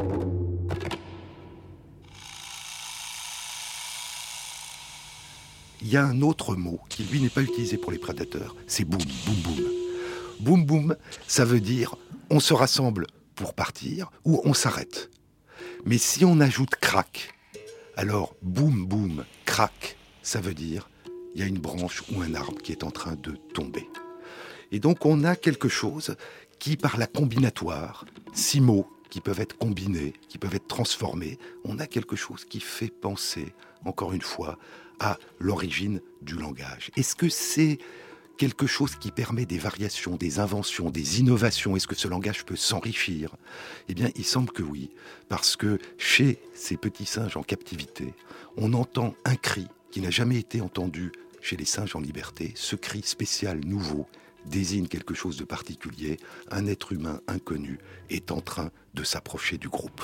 Il 5.82 5.88
y 5.88 5.98
a 5.98 6.06
un 6.06 6.22
autre 6.22 6.56
mot 6.56 6.80
qui, 6.90 7.04
lui, 7.04 7.22
n'est 7.22 7.30
pas 7.30 7.42
utilisé 7.42 7.78
pour 7.78 7.92
les 7.92 8.00
prédateurs, 8.00 8.56
c'est 8.68 8.86
boum, 8.86 9.02
boum, 9.26 9.36
boum. 9.36 9.66
Boum, 10.40 10.66
boum, 10.66 10.96
ça 11.28 11.46
veut 11.46 11.62
dire 11.62 11.96
on 12.30 12.40
se 12.40 12.54
rassemble 12.54 13.08
pour 13.36 13.54
partir 13.54 14.12
ou 14.24 14.42
on 14.46 14.54
s'arrête. 14.54 15.10
Mais 15.86 15.98
si 15.98 16.26
on 16.26 16.40
ajoute 16.40 16.76
crac, 16.76 17.34
alors 17.96 18.36
boum, 18.42 18.86
boum, 18.86 19.26
crac, 19.46 19.98
ça 20.26 20.42
veut 20.42 20.54
dire 20.54 20.90
il 21.34 21.42
y 21.42 21.44
a 21.44 21.48
une 21.48 21.60
branche 21.60 22.04
ou 22.12 22.22
un 22.22 22.34
arbre 22.34 22.62
qui 22.62 22.72
est 22.72 22.84
en 22.84 22.92
train 22.92 23.16
de 23.16 23.32
tomber. 23.54 23.90
Et 24.72 24.80
donc 24.80 25.06
on 25.06 25.24
a 25.24 25.36
quelque 25.36 25.70
chose 25.70 26.16
qui, 26.60 26.78
par 26.78 26.98
la 26.98 27.08
combinatoire, 27.08 28.06
six 28.34 28.62
mots 28.62 28.88
qui 29.10 29.22
peuvent 29.22 29.40
être 29.40 29.58
combinés, 29.58 30.14
qui 30.28 30.38
peuvent 30.38 30.56
être 30.56 30.68
transformés, 30.68 31.38
on 31.64 31.78
a 31.80 31.88
quelque 31.88 32.16
chose 32.16 32.46
qui 32.46 32.60
fait 32.60 32.90
penser, 32.90 33.54
encore 33.86 34.14
une 34.14 34.22
fois, 34.22 34.58
à 35.00 35.18
l'origine 35.40 36.02
du 36.22 36.36
langage. 36.36 36.90
Est-ce 36.96 37.16
que 37.16 37.30
c'est 37.30 37.78
quelque 38.38 38.68
chose 38.68 38.96
qui 38.96 39.12
permet 39.12 39.46
des 39.46 39.58
variations, 39.58 40.16
des 40.16 40.40
inventions, 40.40 40.90
des 40.90 41.20
innovations? 41.20 41.76
Est-ce 41.76 41.88
que 41.88 41.96
ce 41.96 42.08
langage 42.08 42.46
peut 42.46 42.56
s'enrichir? 42.56 43.36
Eh 43.90 43.94
bien, 43.94 44.10
il 44.16 44.26
semble 44.26 44.52
que 44.52 44.64
oui, 44.64 44.90
parce 45.30 45.56
que 45.56 45.80
chez 45.98 46.40
ces 46.54 46.78
petits 46.78 47.06
singes 47.06 47.38
en 47.38 47.44
captivité, 47.44 48.14
on 48.58 48.74
entend 48.74 49.16
un 49.26 49.36
cri 49.36 49.68
qui 49.96 50.02
n'a 50.02 50.10
jamais 50.10 50.38
été 50.38 50.60
entendu 50.60 51.14
chez 51.40 51.56
les 51.56 51.64
singes 51.64 51.96
en 51.96 52.02
liberté, 52.02 52.52
ce 52.58 52.76
cri 52.76 53.02
spécial 53.02 53.62
nouveau 53.64 54.10
désigne 54.46 54.90
quelque 54.90 55.14
chose 55.14 55.38
de 55.38 55.46
particulier, 55.46 56.18
un 56.52 56.68
être 56.68 56.92
humain 56.92 57.22
inconnu 57.30 57.80
est 58.10 58.30
en 58.30 58.42
train 58.42 58.72
de 58.94 59.06
s'approcher 59.06 59.58
du 59.58 59.70
groupe. 59.70 60.02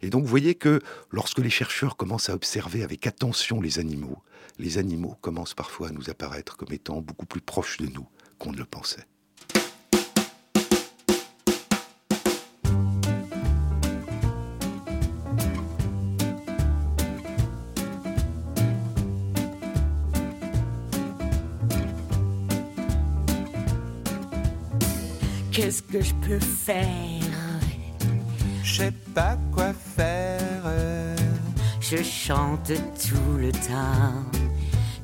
Et 0.00 0.10
donc 0.10 0.24
vous 0.24 0.28
voyez 0.28 0.56
que 0.56 0.80
lorsque 1.12 1.38
les 1.38 1.50
chercheurs 1.50 1.96
commencent 1.96 2.30
à 2.30 2.34
observer 2.34 2.82
avec 2.82 3.06
attention 3.06 3.60
les 3.60 3.78
animaux, 3.78 4.18
les 4.58 4.76
animaux 4.76 5.16
commencent 5.20 5.54
parfois 5.54 5.90
à 5.90 5.92
nous 5.92 6.10
apparaître 6.10 6.56
comme 6.56 6.72
étant 6.72 7.00
beaucoup 7.00 7.26
plus 7.26 7.40
proches 7.40 7.76
de 7.76 7.86
nous 7.86 8.08
qu'on 8.40 8.50
ne 8.50 8.58
le 8.58 8.64
pensait. 8.64 9.06
Qu'est-ce 25.72 25.84
que 25.84 26.02
je 26.02 26.12
peux 26.16 26.38
faire 26.38 27.22
Je 28.62 28.74
sais 28.74 28.92
pas 29.14 29.38
quoi 29.54 29.72
faire. 29.72 30.64
Je 31.80 32.02
chante 32.02 32.66
tout 32.66 33.38
le 33.38 33.50
temps 33.52 34.22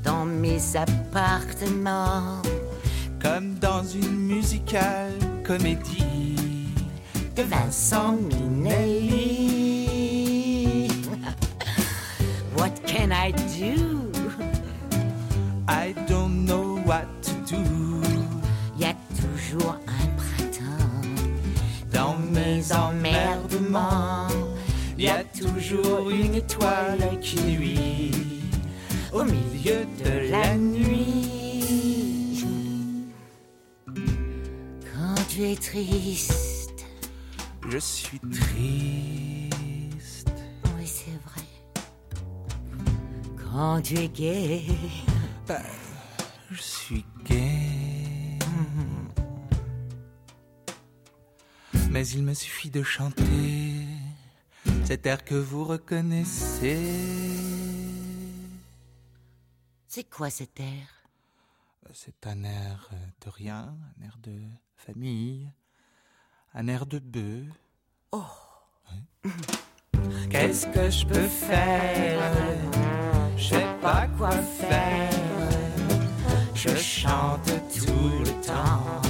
dans 0.05 0.27
mes 0.27 0.61
appartements. 0.77 2.43
Comme 3.19 3.55
dans 3.55 3.83
une 3.83 4.27
musicale 4.27 5.15
comédie 5.43 6.37
de 7.35 7.45
Vincent 7.45 8.19
Minnelli. 8.29 9.79
What 12.59 12.75
can 12.87 13.11
I 13.11 13.33
do? 13.59 14.13
I 15.67 15.95
don't 16.07 16.45
know 16.45 16.79
what 16.85 17.07
to 17.23 17.33
do. 17.47 18.03
Y 18.79 18.85
a 18.85 18.95
toujours 19.17 19.79
emmerdements. 23.59 24.29
Y 24.97 25.09
a 25.09 25.23
toujours 25.25 26.11
une 26.11 26.35
étoile 26.35 27.19
qui 27.21 27.41
nuit 27.43 28.11
au 29.13 29.25
milieu 29.25 29.87
de 30.05 30.31
la 30.31 30.57
nuit. 30.57 32.45
Quand 34.93 35.15
tu 35.29 35.45
es 35.45 35.57
triste, 35.57 36.85
Je 37.71 37.79
suis 37.79 38.19
triste. 38.21 40.31
oui 40.77 40.87
c'est 40.87 41.19
vrai. 41.29 41.45
Quand 43.53 43.81
tu 43.83 43.95
es 43.99 44.09
Je 44.09 44.63
Mais 51.99 52.07
il 52.11 52.23
me 52.23 52.33
suffit 52.33 52.71
de 52.71 52.85
chanter 52.85 53.85
cet 54.85 55.05
air 55.05 55.25
que 55.25 55.35
vous 55.35 55.65
reconnaissez. 55.65 56.79
c'est 59.89 60.09
quoi 60.09 60.31
cet 60.31 60.61
air? 60.61 60.87
C'est 61.93 62.25
un 62.29 62.45
air 62.45 62.89
de 63.21 63.29
rien, 63.29 63.75
un 63.99 64.05
air 64.05 64.17
de 64.23 64.33
famille, 64.77 65.51
un 66.55 66.69
air 66.69 66.87
de 66.87 67.01
bœuf. 67.01 67.49
Oh. 68.13 68.23
Qu'est-ce 70.31 70.69
que 70.69 70.91
je 70.91 71.05
peux 71.05 71.27
faire? 71.27 72.33
Je 73.37 73.49
sais 73.49 73.67
pas 73.83 74.07
quoi 74.17 74.31
faire. 74.31 75.11
Je 76.55 76.77
chante 76.77 77.51
tout 77.75 78.21
le 78.21 78.47
temps 78.47 79.03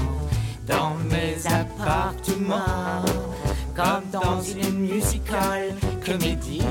dans 0.67 0.95
mes 0.95 1.47
comme 3.75 4.05
dans 4.11 4.41
une 4.41 4.79
musical 4.81 5.75
comédie 6.05 6.63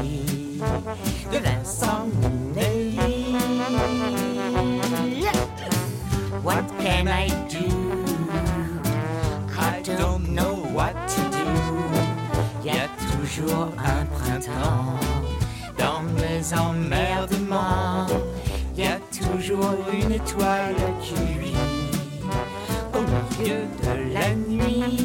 de 1.31 1.37
Vincent 1.37 2.07
Minnelli. 2.21 2.97
What 6.43 6.63
can 6.79 7.07
I 7.07 7.29
do? 7.49 7.67
I 9.57 9.81
don't 9.81 10.33
know 10.33 10.55
what 10.73 10.93
to 11.07 11.21
do. 11.31 11.47
Y 12.63 12.69
a 12.71 12.87
toujours 13.11 13.69
un 13.77 14.05
printemps 14.05 14.99
Dans 15.77 16.03
mes 16.19 16.53
emmerdements, 16.53 18.07
y 18.75 18.83
a 18.83 18.99
toujours 19.11 19.77
une 19.93 20.11
étoile 20.11 20.75
qui 21.01 21.13
luit 21.13 21.53
au 22.93 23.01
milieu 23.41 23.65
de 23.83 24.13
la 24.13 24.35
nuit. 24.35 24.96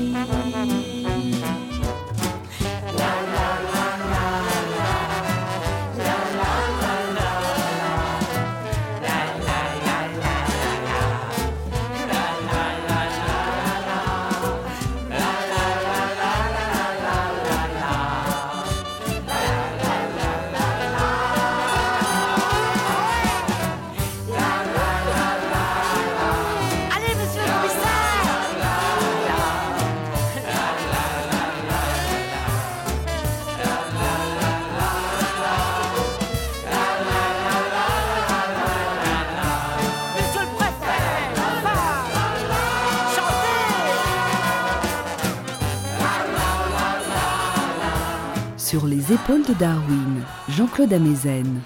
Épaules 49.25 49.45
de 49.45 49.55
Darwin, 49.55 50.25
Jean-Claude 50.49 50.93
Amezen. 50.93 51.61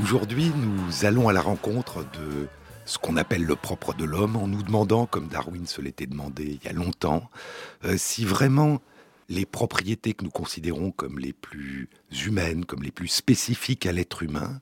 Aujourd'hui, 0.00 0.52
nous 0.54 1.04
allons 1.04 1.28
à 1.28 1.32
la 1.32 1.40
rencontre 1.40 2.04
de 2.12 2.46
ce 2.84 2.98
qu'on 2.98 3.16
appelle 3.16 3.44
le 3.44 3.56
propre 3.56 3.92
de 3.92 4.04
l'homme 4.04 4.36
en 4.36 4.46
nous 4.46 4.62
demandant, 4.62 5.06
comme 5.06 5.26
Darwin 5.26 5.66
se 5.66 5.80
l'était 5.80 6.06
demandé 6.06 6.60
il 6.60 6.64
y 6.64 6.68
a 6.68 6.72
longtemps, 6.72 7.28
euh, 7.84 7.96
si 7.96 8.24
vraiment 8.24 8.80
les 9.28 9.46
propriétés 9.46 10.14
que 10.14 10.24
nous 10.24 10.30
considérons 10.30 10.92
comme 10.92 11.18
les 11.18 11.32
plus 11.32 11.88
humaines, 12.24 12.64
comme 12.64 12.84
les 12.84 12.92
plus 12.92 13.08
spécifiques 13.08 13.86
à 13.86 13.92
l'être 13.92 14.22
humain, 14.22 14.60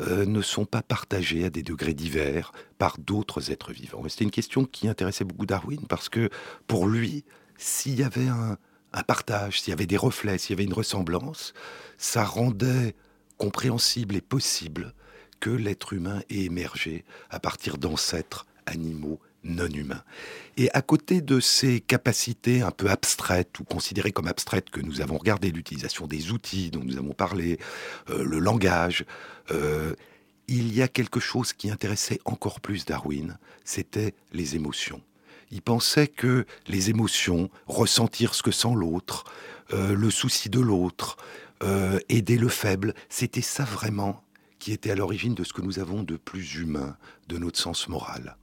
euh, 0.00 0.26
ne 0.26 0.42
sont 0.42 0.66
pas 0.66 0.82
partagées 0.82 1.46
à 1.46 1.50
des 1.50 1.62
degrés 1.62 1.94
divers 1.94 2.52
par 2.78 2.98
d'autres 2.98 3.50
êtres 3.52 3.72
vivants. 3.72 4.02
C'était 4.08 4.24
une 4.24 4.30
question 4.30 4.66
qui 4.66 4.86
intéressait 4.86 5.24
beaucoup 5.24 5.46
Darwin 5.46 5.86
parce 5.88 6.10
que 6.10 6.28
pour 6.66 6.86
lui, 6.86 7.24
s'il 7.56 7.98
y 7.98 8.02
avait 8.02 8.28
un, 8.28 8.58
un 8.92 9.02
partage, 9.02 9.60
s'il 9.60 9.70
y 9.70 9.72
avait 9.72 9.86
des 9.86 9.96
reflets, 9.96 10.38
s'il 10.38 10.50
y 10.50 10.54
avait 10.54 10.64
une 10.64 10.72
ressemblance, 10.72 11.52
ça 11.98 12.24
rendait 12.24 12.94
compréhensible 13.38 14.16
et 14.16 14.20
possible 14.20 14.94
que 15.38 15.50
l'être 15.50 15.92
humain 15.92 16.20
ait 16.28 16.44
émergé 16.44 17.04
à 17.30 17.40
partir 17.40 17.78
d'ancêtres 17.78 18.46
animaux 18.66 19.20
non 19.42 19.68
humains. 19.68 20.02
Et 20.56 20.70
à 20.72 20.82
côté 20.82 21.22
de 21.22 21.40
ces 21.40 21.80
capacités 21.80 22.60
un 22.60 22.70
peu 22.70 22.90
abstraites 22.90 23.58
ou 23.58 23.64
considérées 23.64 24.12
comme 24.12 24.26
abstraites 24.26 24.70
que 24.70 24.80
nous 24.80 25.00
avons 25.00 25.16
regardées, 25.16 25.50
l'utilisation 25.50 26.06
des 26.06 26.30
outils 26.30 26.70
dont 26.70 26.82
nous 26.84 26.98
avons 26.98 27.14
parlé, 27.14 27.58
euh, 28.10 28.22
le 28.22 28.38
langage, 28.38 29.06
euh, 29.50 29.94
il 30.48 30.74
y 30.74 30.82
a 30.82 30.88
quelque 30.88 31.20
chose 31.20 31.52
qui 31.52 31.70
intéressait 31.70 32.20
encore 32.24 32.60
plus 32.60 32.84
Darwin, 32.84 33.38
c'était 33.64 34.14
les 34.32 34.56
émotions. 34.56 35.00
Il 35.50 35.62
pensait 35.62 36.06
que 36.06 36.46
les 36.68 36.90
émotions, 36.90 37.50
ressentir 37.66 38.34
ce 38.34 38.42
que 38.42 38.50
sent 38.50 38.74
l'autre, 38.74 39.24
euh, 39.72 39.94
le 39.94 40.10
souci 40.10 40.48
de 40.48 40.60
l'autre, 40.60 41.16
euh, 41.62 41.98
aider 42.08 42.38
le 42.38 42.48
faible, 42.48 42.94
c'était 43.08 43.42
ça 43.42 43.64
vraiment 43.64 44.22
qui 44.58 44.72
était 44.72 44.90
à 44.90 44.94
l'origine 44.94 45.34
de 45.34 45.42
ce 45.44 45.52
que 45.52 45.62
nous 45.62 45.78
avons 45.78 46.02
de 46.02 46.16
plus 46.16 46.56
humain, 46.56 46.96
de 47.28 47.38
notre 47.38 47.58
sens 47.58 47.88
moral. 47.88 48.36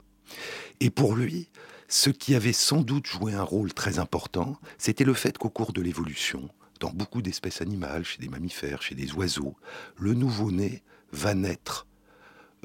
Et 0.79 0.89
pour 0.89 1.15
lui, 1.15 1.49
ce 1.87 2.09
qui 2.09 2.35
avait 2.35 2.53
sans 2.53 2.81
doute 2.81 3.07
joué 3.07 3.33
un 3.33 3.43
rôle 3.43 3.73
très 3.73 3.99
important, 3.99 4.59
c'était 4.77 5.03
le 5.03 5.13
fait 5.13 5.37
qu'au 5.37 5.49
cours 5.49 5.73
de 5.73 5.81
l'évolution, 5.81 6.49
dans 6.79 6.91
beaucoup 6.91 7.21
d'espèces 7.21 7.61
animales, 7.61 8.03
chez 8.03 8.19
des 8.19 8.29
mammifères, 8.29 8.81
chez 8.81 8.95
des 8.95 9.13
oiseaux, 9.13 9.55
le 9.97 10.13
nouveau-né 10.13 10.83
va 11.11 11.33
naître 11.33 11.87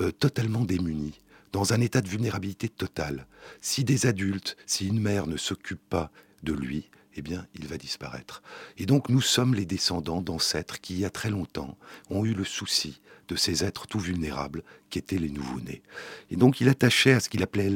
euh, 0.00 0.10
totalement 0.10 0.64
démuni, 0.64 1.20
dans 1.52 1.72
un 1.72 1.80
état 1.80 2.00
de 2.00 2.08
vulnérabilité 2.08 2.68
totale. 2.68 3.26
Si 3.60 3.84
des 3.84 4.06
adultes, 4.06 4.56
si 4.66 4.88
une 4.88 5.00
mère 5.00 5.26
ne 5.26 5.36
s'occupe 5.36 5.82
pas 5.88 6.10
de 6.42 6.52
lui, 6.52 6.90
eh 7.14 7.22
bien, 7.22 7.46
il 7.54 7.66
va 7.66 7.76
disparaître. 7.76 8.42
Et 8.78 8.86
donc, 8.86 9.08
nous 9.08 9.20
sommes 9.20 9.54
les 9.54 9.66
descendants 9.66 10.22
d'ancêtres 10.22 10.80
qui, 10.80 10.94
il 10.94 11.00
y 11.00 11.04
a 11.04 11.10
très 11.10 11.30
longtemps, 11.30 11.76
ont 12.08 12.24
eu 12.24 12.32
le 12.32 12.44
souci 12.44 13.00
de 13.28 13.36
ces 13.36 13.64
êtres 13.64 13.86
tout 13.86 13.98
vulnérables 13.98 14.62
qu'étaient 14.90 15.18
les 15.18 15.28
nouveau-nés. 15.28 15.82
Et 16.30 16.36
donc, 16.36 16.60
il 16.60 16.68
attachait 16.68 17.12
à 17.12 17.20
ce 17.20 17.28
qu'il 17.28 17.42
appelait 17.42 17.70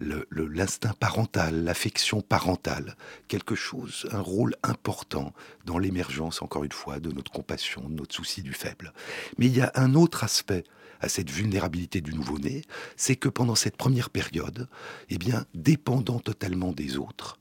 l'instinct 0.00 0.94
parental, 0.98 1.64
l'affection 1.64 2.20
parentale, 2.20 2.96
quelque 3.26 3.56
chose, 3.56 4.08
un 4.12 4.20
rôle 4.20 4.54
important 4.62 5.32
dans 5.64 5.78
l'émergence, 5.78 6.40
encore 6.40 6.64
une 6.64 6.72
fois, 6.72 7.00
de 7.00 7.10
notre 7.10 7.32
compassion, 7.32 7.88
de 7.88 7.94
notre 7.94 8.14
souci 8.14 8.42
du 8.42 8.52
faible. 8.52 8.92
Mais 9.38 9.46
il 9.46 9.56
y 9.56 9.60
a 9.60 9.72
un 9.74 9.94
autre 9.94 10.22
aspect 10.22 10.64
à 11.00 11.08
cette 11.08 11.30
vulnérabilité 11.30 12.00
du 12.00 12.14
nouveau-né, 12.14 12.62
c'est 12.96 13.16
que 13.16 13.28
pendant 13.28 13.54
cette 13.54 13.76
première 13.76 14.10
période, 14.10 14.68
eh 15.10 15.18
bien, 15.18 15.44
dépendant 15.54 16.20
totalement 16.20 16.72
des 16.72 16.96
autres, 16.96 17.38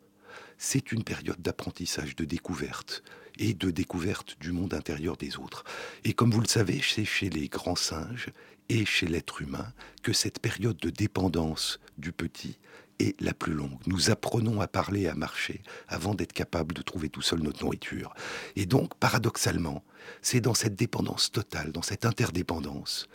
c'est 0.58 0.92
une 0.92 1.04
période 1.04 1.42
d'apprentissage, 1.42 2.16
de 2.16 2.26
découverte 2.26 3.04
et 3.38 3.54
de 3.54 3.70
découverte 3.70 4.38
du 4.40 4.52
monde 4.52 4.74
intérieur 4.74 5.18
des 5.18 5.38
autres. 5.38 5.64
Et 6.04 6.14
comme 6.14 6.32
vous 6.32 6.42
le 6.42 6.48
savez, 6.48 6.82
c'est 6.84 7.06
chez 7.06 7.30
les 7.30 7.48
grands 7.48 7.76
singes 7.76 8.30
et 8.70 8.86
chez 8.86 9.08
l'être 9.08 9.42
humain 9.42 9.72
que 10.04 10.14
cette 10.14 10.40
période 10.40 10.78
de 10.78 10.90
dépendance 10.90 11.80
du 11.98 12.12
petit 12.12 12.58
est 13.00 13.20
la 13.22 13.34
plus 13.34 13.54
longue. 13.54 13.80
Nous 13.86 14.10
apprenons 14.10 14.60
à 14.60 14.68
parler 14.68 15.08
à 15.08 15.14
marcher 15.14 15.62
avant 15.88 16.16
d'être 16.16 16.34
capables 16.34 16.74
de 16.74 16.82
trouver 16.82 17.10
tout 17.10 17.22
seul 17.22 17.40
notre 17.40 17.64
nourriture. 17.64 18.14
Et 18.56 18.66
donc, 18.66 18.96
paradoxalement, 18.96 19.84
c'est 20.22 20.42
dans 20.42 20.56
cette 20.56 20.76
dépendance 20.76 21.32
totale, 21.32 21.72
dans 21.72 21.84
cette 21.84 22.06
interdépendance, 22.06 23.08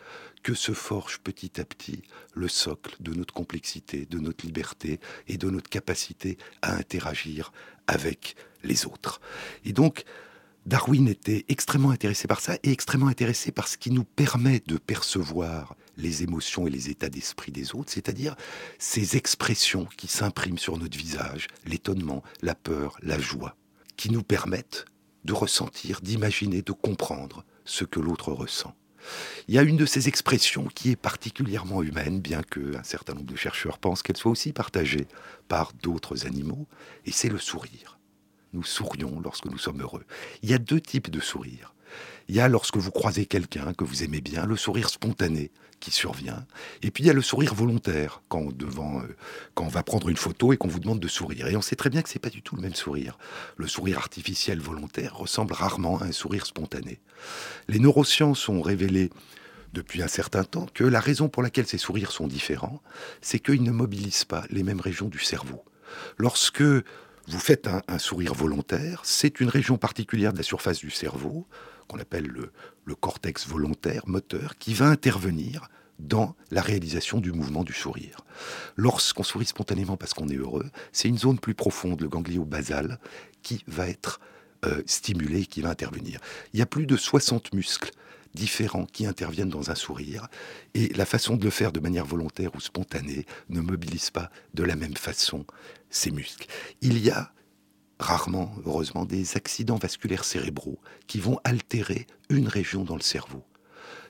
que 0.43 0.55
se 0.55 0.72
forge 0.72 1.18
petit 1.18 1.61
à 1.61 1.64
petit 1.64 2.03
le 2.34 2.49
socle 2.49 2.97
de 3.01 3.14
notre 3.14 3.34
complexité, 3.34 4.07
de 4.07 4.18
notre 4.18 4.45
liberté 4.45 5.01
et 5.28 5.38
de 5.38 5.51
notre 5.51 5.70
capacité 5.70 6.38
à 6.62 6.74
interagir 6.76 7.53
avec 7.86 8.36
les 8.64 8.86
autres. 8.86 9.20
Et 9.64 9.72
donc, 9.72 10.05
Darwin 10.66 11.09
était 11.09 11.45
extrêmement 11.49 11.90
intéressé 11.90 12.28
par 12.28 12.40
ça 12.40 12.57
et 12.62 12.70
extrêmement 12.70 13.09
intéressé 13.09 13.51
par 13.51 13.66
ce 13.66 13.76
qui 13.76 13.90
nous 13.90 14.05
permet 14.05 14.62
de 14.66 14.76
percevoir 14.76 15.74
les 15.97 16.22
émotions 16.22 16.66
et 16.66 16.70
les 16.70 16.88
états 16.88 17.09
d'esprit 17.09 17.53
des 17.53 17.74
autres, 17.74 17.93
c'est-à-dire 17.93 18.36
ces 18.78 19.16
expressions 19.16 19.86
qui 19.97 20.07
s'impriment 20.07 20.59
sur 20.59 20.78
notre 20.78 20.97
visage, 20.97 21.49
l'étonnement, 21.66 22.22
la 22.43 22.55
peur, 22.55 22.97
la 23.03 23.18
joie, 23.18 23.57
qui 23.97 24.11
nous 24.11 24.22
permettent 24.22 24.86
de 25.24 25.32
ressentir, 25.32 26.01
d'imaginer, 26.01 26.62
de 26.62 26.72
comprendre 26.72 27.45
ce 27.64 27.84
que 27.84 28.01
l'autre 28.01 28.32
ressent. 28.32 28.74
Il 29.48 29.55
y 29.55 29.59
a 29.59 29.62
une 29.62 29.76
de 29.76 29.86
ces 29.86 30.09
expressions 30.09 30.66
qui 30.74 30.90
est 30.90 30.96
particulièrement 30.96 31.82
humaine, 31.82 32.20
bien 32.20 32.42
qu'un 32.42 32.82
certain 32.82 33.14
nombre 33.14 33.30
de 33.30 33.36
chercheurs 33.36 33.78
pensent 33.78 34.03
qu'elle 34.03 34.16
soit 34.16 34.30
aussi 34.30 34.53
partagée 34.53 35.07
par 35.48 35.72
d'autres 35.82 36.26
animaux, 36.26 36.66
et 37.05 37.12
c'est 37.12 37.28
le 37.28 37.38
sourire. 37.38 37.98
Nous 38.53 38.64
sourions 38.64 39.20
lorsque 39.20 39.46
nous 39.46 39.59
sommes 39.59 39.80
heureux. 39.80 40.05
Il 40.42 40.50
y 40.50 40.55
a 40.55 40.59
deux 40.59 40.80
types 40.80 41.11
de 41.11 41.20
sourires. 41.20 41.74
Il 42.28 42.34
y 42.34 42.40
a 42.40 42.49
lorsque 42.49 42.76
vous 42.76 42.90
croisez 42.90 43.26
quelqu'un 43.26 43.74
que 43.74 43.84
vous 43.84 44.05
aimez 44.05 44.20
bien, 44.20 44.47
le 44.47 44.57
sourire 44.57 44.88
spontané 44.88 45.51
qui 45.82 45.90
survient. 45.90 46.47
Et 46.82 46.90
puis 46.90 47.03
il 47.05 47.07
y 47.09 47.11
a 47.11 47.12
le 47.12 47.22
sourire 47.22 47.55
volontaire 47.55 48.22
quand 48.28 48.57
devant, 48.57 49.01
euh, 49.01 49.16
quand 49.55 49.64
on 49.64 49.68
va 49.68 49.82
prendre 49.82 50.09
une 50.09 50.16
photo 50.16 50.53
et 50.53 50.57
qu'on 50.57 50.68
vous 50.68 50.78
demande 50.78 51.01
de 51.01 51.09
sourire. 51.09 51.49
Et 51.49 51.57
on 51.57 51.61
sait 51.61 51.76
très 51.76 51.90
bien 51.90 52.03
que 52.03 52.09
c'est 52.09 52.20
pas 52.20 52.30
du 52.30 52.40
tout 52.40 52.55
le 52.55 52.62
même 52.62 52.74
sourire. 52.74 53.18
Le 53.57 53.66
sourire 53.66 53.99
artificiel 53.99 54.61
volontaire 54.61 55.16
ressemble 55.16 55.53
rarement 55.53 55.99
à 55.99 56.05
un 56.05 56.12
sourire 56.12 56.47
spontané. 56.47 57.01
Les 57.68 57.80
neurosciences 57.80 58.49
ont 58.49 58.62
révélé 58.62 59.11
depuis 59.72 60.03
un 60.03 60.09
certain 60.09 60.45
temps 60.45 60.66
que 60.72 60.84
la 60.84 61.01
raison 61.01 61.28
pour 61.28 61.43
laquelle 61.43 61.66
ces 61.66 61.78
sourires 61.78 62.12
sont 62.12 62.28
différents, 62.28 62.82
c'est 63.20 63.40
qu'ils 63.40 63.62
ne 63.62 63.70
mobilisent 63.72 64.24
pas 64.24 64.45
les 64.51 64.62
mêmes 64.62 64.80
régions 64.80 65.09
du 65.09 65.18
cerveau. 65.18 65.64
Lorsque 66.16 66.62
vous 66.62 67.38
faites 67.38 67.66
un, 67.66 67.82
un 67.88 67.99
sourire 67.99 68.34
volontaire, 68.34 69.01
c'est 69.03 69.40
une 69.40 69.49
région 69.49 69.78
particulière 69.78 70.32
de 70.32 70.38
la 70.38 70.45
surface 70.45 70.78
du 70.78 70.90
cerveau, 70.90 71.47
qu'on 71.93 72.01
appelle 72.01 72.26
le, 72.26 72.95
cortex 72.95 73.47
volontaire, 73.47 74.03
moteur, 74.07 74.57
qui 74.59 74.74
va 74.74 74.86
intervenir 74.86 75.68
dans 75.99 76.34
la 76.51 76.62
réalisation 76.62 77.20
du 77.20 77.32
mouvement 77.32 77.64
du 77.64 77.72
sourire. 77.72 78.16
Lorsqu'on 78.76 79.22
sourit 79.22 79.47
spontanément 79.47 79.97
parce 79.97 80.14
qu'on 80.14 80.28
est 80.28 80.36
heureux, 80.36 80.70
c'est 80.90 81.09
une 81.09 81.18
zone 81.18 81.38
plus 81.38 81.55
profonde, 81.55 82.01
le 82.01 82.09
ganglio 82.09 82.45
basal, 82.45 82.99
qui 83.43 83.62
va 83.66 83.88
être 83.88 84.20
euh, 84.64 84.82
stimulée, 84.86 85.47
qui 85.47 85.61
va 85.61 85.70
intervenir. 85.70 86.20
Il 86.55 86.59
y 86.59 86.62
a 86.62 86.66
plus 86.66 86.86
de 86.86 86.97
60 86.97 87.53
muscles 87.53 87.90
différents 88.34 88.86
qui 88.86 89.07
interviennent 89.07 89.51
dans 89.51 89.70
un 89.70 89.74
sourire, 89.74 90.28
et 90.74 90.88
la 90.95 91.05
façon 91.05 91.36
de 91.36 91.45
le 91.45 91.51
faire 91.51 91.72
de 91.72 91.80
manière 91.80 92.07
volontaire 92.07 92.55
ou 92.55 92.61
spontanée 92.61 93.26
ne 93.51 93.61
mobilise 93.61 94.11
pas 94.11 94.30
de 94.55 94.64
la 94.64 94.76
même 94.76 94.97
façon 94.97 95.45
ces 95.90 96.11
muscles. 96.11 96.47
Il 96.80 96.99
y 96.99 97.11
a 97.11 97.32
rarement, 97.99 98.55
heureusement, 98.66 99.05
des 99.05 99.36
accidents 99.36 99.76
vasculaires 99.76 100.24
cérébraux 100.24 100.80
qui 101.07 101.18
vont 101.18 101.38
altérer 101.45 102.07
une 102.28 102.49
région 102.49 102.84
dans 102.84 102.97
le 102.97 103.03
cerveau. 103.03 103.43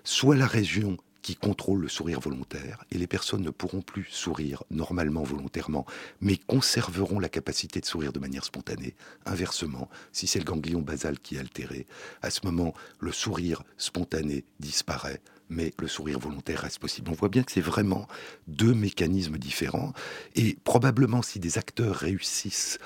Soit 0.04 0.36
la 0.36 0.46
région 0.46 0.96
qui 1.22 1.36
contrôle 1.36 1.80
le 1.80 1.88
sourire 1.88 2.20
volontaire, 2.20 2.84
et 2.90 2.98
les 2.98 3.06
personnes 3.06 3.42
ne 3.42 3.50
pourront 3.50 3.80
plus 3.80 4.06
sourire 4.10 4.64
normalement 4.70 5.22
volontairement, 5.22 5.86
mais 6.20 6.36
conserveront 6.36 7.20
la 7.20 7.28
capacité 7.28 7.80
de 7.80 7.86
sourire 7.86 8.12
de 8.12 8.18
manière 8.18 8.44
spontanée. 8.44 8.96
Inversement, 9.24 9.88
si 10.10 10.26
c'est 10.26 10.40
le 10.40 10.44
ganglion 10.44 10.82
basal 10.82 11.18
qui 11.20 11.36
est 11.36 11.38
altéré, 11.38 11.86
à 12.22 12.30
ce 12.30 12.40
moment, 12.44 12.74
le 12.98 13.12
sourire 13.12 13.62
spontané 13.76 14.44
disparaît, 14.58 15.20
mais 15.48 15.72
le 15.78 15.86
sourire 15.86 16.18
volontaire 16.18 16.62
reste 16.62 16.80
possible. 16.80 17.10
On 17.10 17.14
voit 17.14 17.28
bien 17.28 17.44
que 17.44 17.52
c'est 17.52 17.60
vraiment 17.60 18.08
deux 18.48 18.74
mécanismes 18.74 19.38
différents, 19.38 19.92
et 20.34 20.58
probablement 20.64 21.22
si 21.22 21.38
des 21.38 21.56
acteurs 21.56 21.94
réussissent 21.94 22.78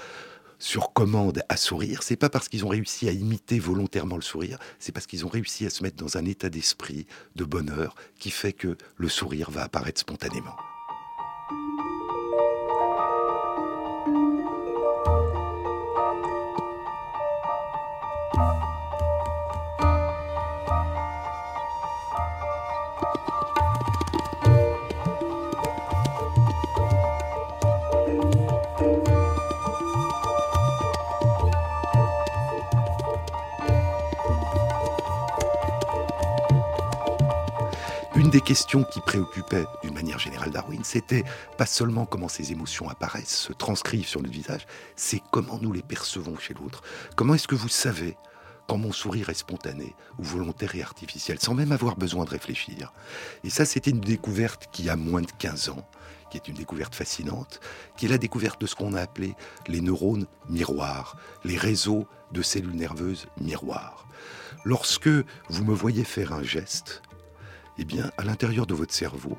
sur 0.59 0.93
commande 0.93 1.43
à 1.49 1.57
sourire, 1.57 2.03
c'est 2.03 2.17
pas 2.17 2.29
parce 2.29 2.49
qu'ils 2.49 2.65
ont 2.65 2.69
réussi 2.69 3.09
à 3.09 3.13
imiter 3.13 3.59
volontairement 3.59 4.17
le 4.17 4.23
sourire, 4.23 4.59
c'est 4.79 4.93
parce 4.93 5.07
qu'ils 5.07 5.27
ont 5.27 5.29
réussi 5.29 5.67
à 5.67 5.71
se 5.71 5.83
mettre 5.83 5.97
dans 5.97 6.17
un 6.17 6.25
état 6.25 6.49
d'esprit 6.49 7.07
de 7.35 7.45
bonheur 7.45 7.95
qui 8.19 8.31
fait 8.31 8.53
que 8.53 8.77
le 8.97 9.09
sourire 9.09 9.51
va 9.51 9.65
apparaître 9.65 10.01
spontanément. 10.01 10.57
Une 38.27 38.33
des 38.33 38.41
questions 38.41 38.83
qui 38.83 39.01
préoccupait 39.01 39.67
d'une 39.85 39.95
manière 39.95 40.19
générale 40.19 40.51
Darwin, 40.51 40.83
c'était 40.83 41.23
pas 41.57 41.65
seulement 41.65 42.07
comment 42.07 42.27
ces 42.27 42.51
émotions 42.51 42.89
apparaissent, 42.89 43.37
se 43.37 43.53
transcrivent 43.53 44.09
sur 44.09 44.21
notre 44.21 44.35
visage, 44.35 44.67
c'est 44.97 45.23
comment 45.31 45.61
nous 45.63 45.73
les 45.73 45.83
percevons 45.85 46.37
chez 46.37 46.53
l'autre. 46.53 46.83
Comment 47.15 47.35
est-ce 47.35 47.47
que 47.47 47.55
vous 47.55 47.69
savez 47.69 48.17
quand 48.67 48.79
mon 48.79 48.91
sourire 48.91 49.31
est 49.31 49.35
spontané 49.35 49.95
ou 50.19 50.25
volontaire 50.25 50.75
et 50.75 50.83
artificiel, 50.83 51.39
sans 51.39 51.55
même 51.55 51.71
avoir 51.71 51.95
besoin 51.95 52.25
de 52.25 52.31
réfléchir? 52.31 52.93
Et 53.45 53.49
ça, 53.49 53.65
c'était 53.65 53.93
une 53.93 54.01
découverte 54.01 54.71
qui 54.73 54.91
a 54.91 54.97
moins 54.97 55.23
de 55.23 55.31
15 55.39 55.69
ans, 55.69 55.89
qui 56.29 56.37
est 56.37 56.49
une 56.49 56.57
découverte 56.57 56.97
fascinante, 56.97 57.61
qui 57.97 58.07
est 58.07 58.09
la 58.09 58.19
découverte 58.19 58.61
de 58.61 58.67
ce 58.67 58.75
qu'on 58.75 58.95
a 58.95 59.03
appelé 59.03 59.37
les 59.69 59.81
neurones 59.81 60.27
miroirs, 60.49 61.17
les 61.45 61.59
réseaux 61.59 62.09
de 62.33 62.43
cellules 62.43 62.75
nerveuses 62.75 63.29
miroirs. 63.41 64.09
Lorsque 64.65 65.09
vous 65.49 65.65
me 65.65 65.75
voyez 65.75 66.03
faire 66.03 66.33
un 66.33 66.43
geste, 66.43 67.03
eh 67.79 67.85
bien, 67.85 68.11
à 68.17 68.25
l'intérieur 68.25 68.67
de 68.67 68.75
votre 68.75 68.95
cerveau, 68.95 69.37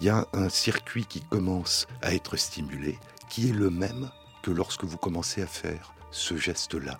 il 0.00 0.06
y 0.06 0.10
a 0.10 0.26
un 0.32 0.48
circuit 0.48 1.04
qui 1.04 1.20
commence 1.20 1.86
à 2.02 2.14
être 2.14 2.36
stimulé, 2.36 2.98
qui 3.28 3.48
est 3.48 3.52
le 3.52 3.70
même 3.70 4.10
que 4.42 4.50
lorsque 4.50 4.84
vous 4.84 4.96
commencez 4.96 5.42
à 5.42 5.46
faire 5.46 5.94
ce 6.10 6.36
geste-là. 6.36 6.98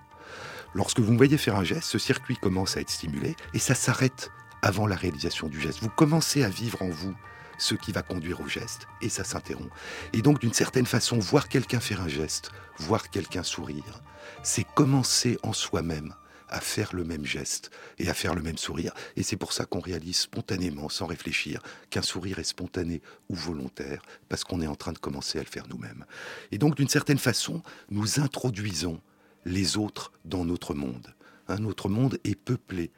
Lorsque 0.74 1.00
vous 1.00 1.12
me 1.12 1.16
voyez 1.16 1.38
faire 1.38 1.56
un 1.56 1.64
geste, 1.64 1.84
ce 1.84 1.98
circuit 1.98 2.36
commence 2.36 2.76
à 2.76 2.80
être 2.80 2.90
stimulé 2.90 3.34
et 3.54 3.58
ça 3.58 3.74
s'arrête 3.74 4.30
avant 4.62 4.86
la 4.86 4.96
réalisation 4.96 5.48
du 5.48 5.60
geste. 5.60 5.80
Vous 5.80 5.88
commencez 5.88 6.44
à 6.44 6.48
vivre 6.48 6.82
en 6.82 6.88
vous 6.88 7.14
ce 7.58 7.74
qui 7.74 7.92
va 7.92 8.02
conduire 8.02 8.40
au 8.40 8.46
geste 8.46 8.86
et 9.02 9.08
ça 9.08 9.24
s'interrompt. 9.24 9.70
Et 10.12 10.22
donc, 10.22 10.40
d'une 10.40 10.52
certaine 10.52 10.86
façon, 10.86 11.18
voir 11.18 11.48
quelqu'un 11.48 11.80
faire 11.80 12.00
un 12.00 12.08
geste, 12.08 12.52
voir 12.78 13.10
quelqu'un 13.10 13.42
sourire, 13.42 14.02
c'est 14.42 14.64
commencer 14.64 15.38
en 15.42 15.52
soi-même 15.52 16.14
à 16.50 16.60
faire 16.60 16.94
le 16.94 17.04
même 17.04 17.24
geste 17.24 17.70
et 17.98 18.10
à 18.10 18.14
faire 18.14 18.34
le 18.34 18.42
même 18.42 18.58
sourire. 18.58 18.92
Et 19.16 19.22
c'est 19.22 19.36
pour 19.36 19.52
ça 19.52 19.64
qu'on 19.64 19.80
réalise 19.80 20.18
spontanément, 20.18 20.88
sans 20.88 21.06
réfléchir, 21.06 21.62
qu'un 21.88 22.02
sourire 22.02 22.38
est 22.38 22.44
spontané 22.44 23.00
ou 23.28 23.34
volontaire, 23.34 24.02
parce 24.28 24.44
qu'on 24.44 24.60
est 24.60 24.66
en 24.66 24.76
train 24.76 24.92
de 24.92 24.98
commencer 24.98 25.38
à 25.38 25.42
le 25.42 25.48
faire 25.48 25.66
nous-mêmes. 25.68 26.04
Et 26.52 26.58
donc, 26.58 26.76
d'une 26.76 26.88
certaine 26.88 27.18
façon, 27.18 27.62
nous 27.90 28.20
introduisons 28.20 29.00
les 29.44 29.76
autres 29.76 30.12
dans 30.24 30.44
notre 30.44 30.74
monde. 30.74 31.14
Un 31.48 31.64
autre 31.64 31.88
monde 31.88 32.18
est 32.24 32.36
peuplé 32.36 32.90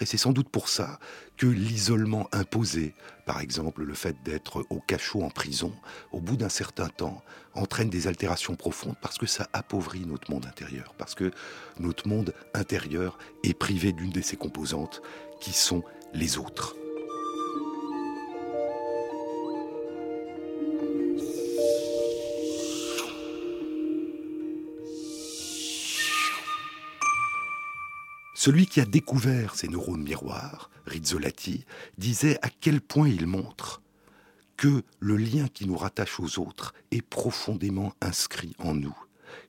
Et 0.00 0.06
c'est 0.06 0.16
sans 0.16 0.32
doute 0.32 0.48
pour 0.48 0.68
ça 0.68 0.98
que 1.36 1.46
l'isolement 1.46 2.28
imposé, 2.32 2.94
par 3.26 3.40
exemple 3.40 3.82
le 3.82 3.94
fait 3.94 4.16
d'être 4.24 4.64
au 4.70 4.80
cachot 4.80 5.22
en 5.22 5.30
prison, 5.30 5.72
au 6.12 6.20
bout 6.20 6.36
d'un 6.36 6.48
certain 6.48 6.88
temps, 6.88 7.22
entraîne 7.54 7.90
des 7.90 8.06
altérations 8.06 8.56
profondes 8.56 8.96
parce 9.00 9.18
que 9.18 9.26
ça 9.26 9.48
appauvrit 9.52 10.06
notre 10.06 10.30
monde 10.30 10.46
intérieur, 10.46 10.94
parce 10.98 11.14
que 11.14 11.30
notre 11.78 12.08
monde 12.08 12.34
intérieur 12.54 13.18
est 13.42 13.54
privé 13.54 13.92
d'une 13.92 14.10
de 14.10 14.20
ses 14.20 14.36
composantes 14.36 15.02
qui 15.40 15.52
sont 15.52 15.82
les 16.14 16.38
autres. 16.38 16.76
Celui 28.38 28.66
qui 28.66 28.80
a 28.80 28.84
découvert 28.84 29.56
ces 29.56 29.66
neurones 29.66 30.04
miroirs, 30.04 30.70
Rizzolatti, 30.86 31.64
disait 31.98 32.38
à 32.40 32.50
quel 32.50 32.80
point 32.80 33.08
il 33.08 33.26
montre 33.26 33.82
que 34.56 34.84
le 35.00 35.16
lien 35.16 35.48
qui 35.48 35.66
nous 35.66 35.76
rattache 35.76 36.20
aux 36.20 36.38
autres 36.38 36.72
est 36.92 37.02
profondément 37.02 37.94
inscrit 38.00 38.54
en 38.60 38.74
nous, 38.74 38.96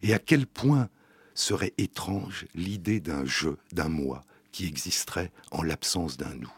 et 0.02 0.16
à 0.16 0.18
quel 0.18 0.48
point 0.48 0.90
serait 1.36 1.76
étrange 1.78 2.48
l'idée 2.56 3.00
d'un 3.00 3.26
je, 3.26 3.50
d'un 3.74 3.90
moi, 3.90 4.26
qui 4.52 4.66
existerait 4.66 5.32
en 5.52 5.62
l'absence 5.62 6.18
d'un 6.18 6.34
nous. 6.34 6.54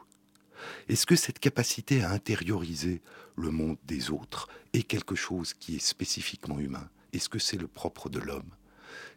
Est-ce 0.88 1.06
que 1.06 1.18
cette 1.18 1.40
capacité 1.40 2.02
à 2.02 2.12
intérioriser 2.12 3.02
le 3.36 3.52
monde 3.52 3.78
des 3.84 4.10
autres 4.10 4.48
est 4.72 4.84
quelque 4.84 5.16
chose 5.16 5.54
qui 5.54 5.76
est 5.76 5.86
spécifiquement 5.86 6.60
humain? 6.60 6.88
Est-ce 7.12 7.28
que 7.28 7.40
c'est 7.40 7.60
le 7.60 7.68
propre 7.68 8.10
de 8.10 8.20
l'homme? 8.20 8.56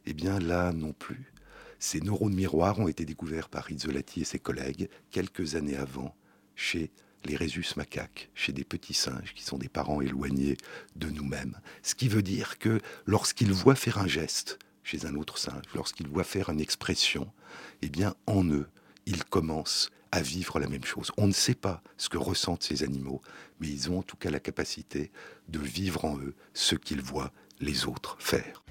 Eh 0.05 0.15
bien 0.15 0.41
là 0.41 0.73
non 0.73 0.93
plus. 0.93 1.34
Ces 1.79 2.01
neurones 2.01 2.35
miroirs 2.35 2.79
ont 2.79 2.89
été 2.89 3.05
découverts 3.05 3.49
par 3.49 3.65
Rizzolatti 3.65 4.23
et 4.23 4.25
ses 4.25 4.39
collègues 4.39 4.89
quelques 5.11 5.55
années 5.55 5.77
avant 5.77 6.15
chez 6.57 6.91
les 7.25 7.37
rhésus 7.37 7.77
macaques, 7.77 8.31
chez 8.35 8.53
des 8.53 8.65
petits 8.65 8.95
singes 8.95 9.35
qui 9.35 9.43
sont 9.43 9.59
des 9.59 9.69
parents 9.69 10.01
éloignés 10.01 10.57
de 10.97 11.09
nous-mêmes. 11.09 11.59
Ce 11.83 11.95
qui 11.95 12.09
veut 12.09 12.23
dire 12.23 12.59
que 12.59 12.81
lorsqu'ils 13.07 13.53
voient 13.53 13.75
faire 13.75 13.99
un 13.99 14.07
geste 14.07 14.59
chez 14.83 15.07
un 15.07 15.15
autre 15.15 15.39
singe, 15.39 15.65
lorsqu'ils 15.75 16.09
voient 16.09 16.25
faire 16.25 16.51
une 16.51 16.61
expression, 16.61 17.33
eh 17.83 17.89
bien 17.89 18.15
en 18.27 18.45
eux, 18.45 18.69
ils 19.07 19.25
commencent 19.25 19.91
à 20.13 20.23
vivre 20.23 20.61
la 20.61 20.69
même 20.69 20.85
chose. 20.85 21.11
On 21.17 21.27
ne 21.27 21.33
sait 21.33 21.55
pas 21.55 21.83
ce 21.97 22.09
que 22.09 22.19
ressentent 22.19 22.63
ces 22.63 22.85
animaux, 22.85 23.21
mais 23.59 23.69
ils 23.69 23.91
ont 23.91 23.99
en 23.99 24.03
tout 24.03 24.17
cas 24.17 24.31
la 24.31 24.41
capacité 24.41 25.11
de 25.49 25.59
vivre 25.59 26.05
en 26.05 26.19
eux 26.19 26.35
ce 26.53 26.77
qu'ils 26.77 27.03
voient 27.03 27.33
les 27.61 27.87
autres 27.87 28.17
faire. 28.21 28.63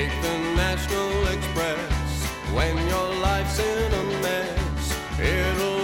Take 0.00 0.22
the 0.22 0.38
National 0.56 1.26
Express 1.26 2.24
when 2.54 2.74
your 2.88 3.14
life's 3.16 3.58
in 3.58 3.92
a 3.92 4.04
mess. 4.22 4.98
It'll 5.20 5.79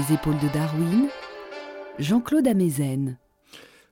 les 0.00 0.14
épaules 0.14 0.38
de 0.38 0.48
Darwin, 0.48 1.08
Jean-Claude 1.98 2.46
Amezen. 2.46 3.18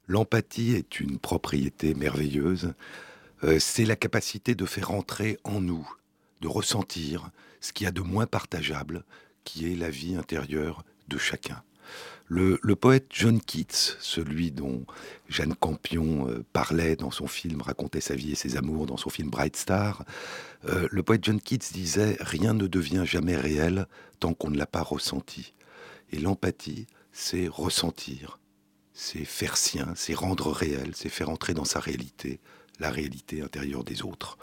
L'empathie 0.06 0.74
est 0.74 1.00
une 1.00 1.18
propriété 1.18 1.94
merveilleuse. 1.94 2.72
Euh, 3.44 3.58
c'est 3.58 3.84
la 3.84 3.96
capacité 3.96 4.54
de 4.54 4.64
faire 4.64 4.92
entrer 4.92 5.38
en 5.44 5.60
nous, 5.60 5.86
de 6.40 6.48
ressentir 6.48 7.30
ce 7.60 7.72
qu'il 7.72 7.84
y 7.84 7.88
a 7.88 7.92
de 7.92 8.00
moins 8.00 8.26
partageable, 8.26 9.04
qui 9.44 9.70
est 9.70 9.76
la 9.76 9.90
vie 9.90 10.16
intérieure 10.16 10.82
de 11.08 11.18
chacun. 11.18 11.62
Le, 12.26 12.58
poète 12.74 13.06
John 13.10 13.40
Keats, 13.40 13.96
celui 14.00 14.50
dont 14.50 14.84
Jeanne 15.28 15.54
Campion 15.54 16.28
euh, 16.28 16.44
parlait 16.52 16.96
dans 16.96 17.10
son 17.10 17.26
film, 17.26 17.60
racontait 17.60 18.00
sa 18.02 18.14
vie 18.14 18.32
et 18.32 18.34
ses 18.34 18.56
amours 18.56 18.86
dans 18.86 18.98
son 18.98 19.10
film 19.10 19.30
Bright 19.30 19.56
Star, 19.56 20.04
euh, 20.68 20.88
le 20.90 21.02
poète 21.02 21.24
John 21.24 21.40
Keats 21.40 21.72
disait 21.72 22.16
Rien 22.20 22.54
ne 22.54 22.66
devient 22.66 23.04
jamais 23.04 23.36
réel 23.36 23.86
tant 24.20 24.32
qu'on 24.32 24.50
ne 24.50 24.58
l'a 24.58 24.66
pas 24.66 24.82
ressenti. 24.82 25.54
Et 26.10 26.18
l'empathie, 26.18 26.86
c'est 27.12 27.48
ressentir, 27.48 28.38
c'est 28.92 29.24
faire 29.24 29.56
sien, 29.56 29.92
c'est 29.94 30.14
rendre 30.14 30.50
réel, 30.50 30.92
c'est 30.94 31.08
faire 31.08 31.30
entrer 31.30 31.54
dans 31.54 31.64
sa 31.64 31.80
réalité 31.80 32.40
la 32.80 32.90
réalité 32.90 33.42
intérieure 33.42 33.84
des 33.84 34.02
autres. 34.02 34.38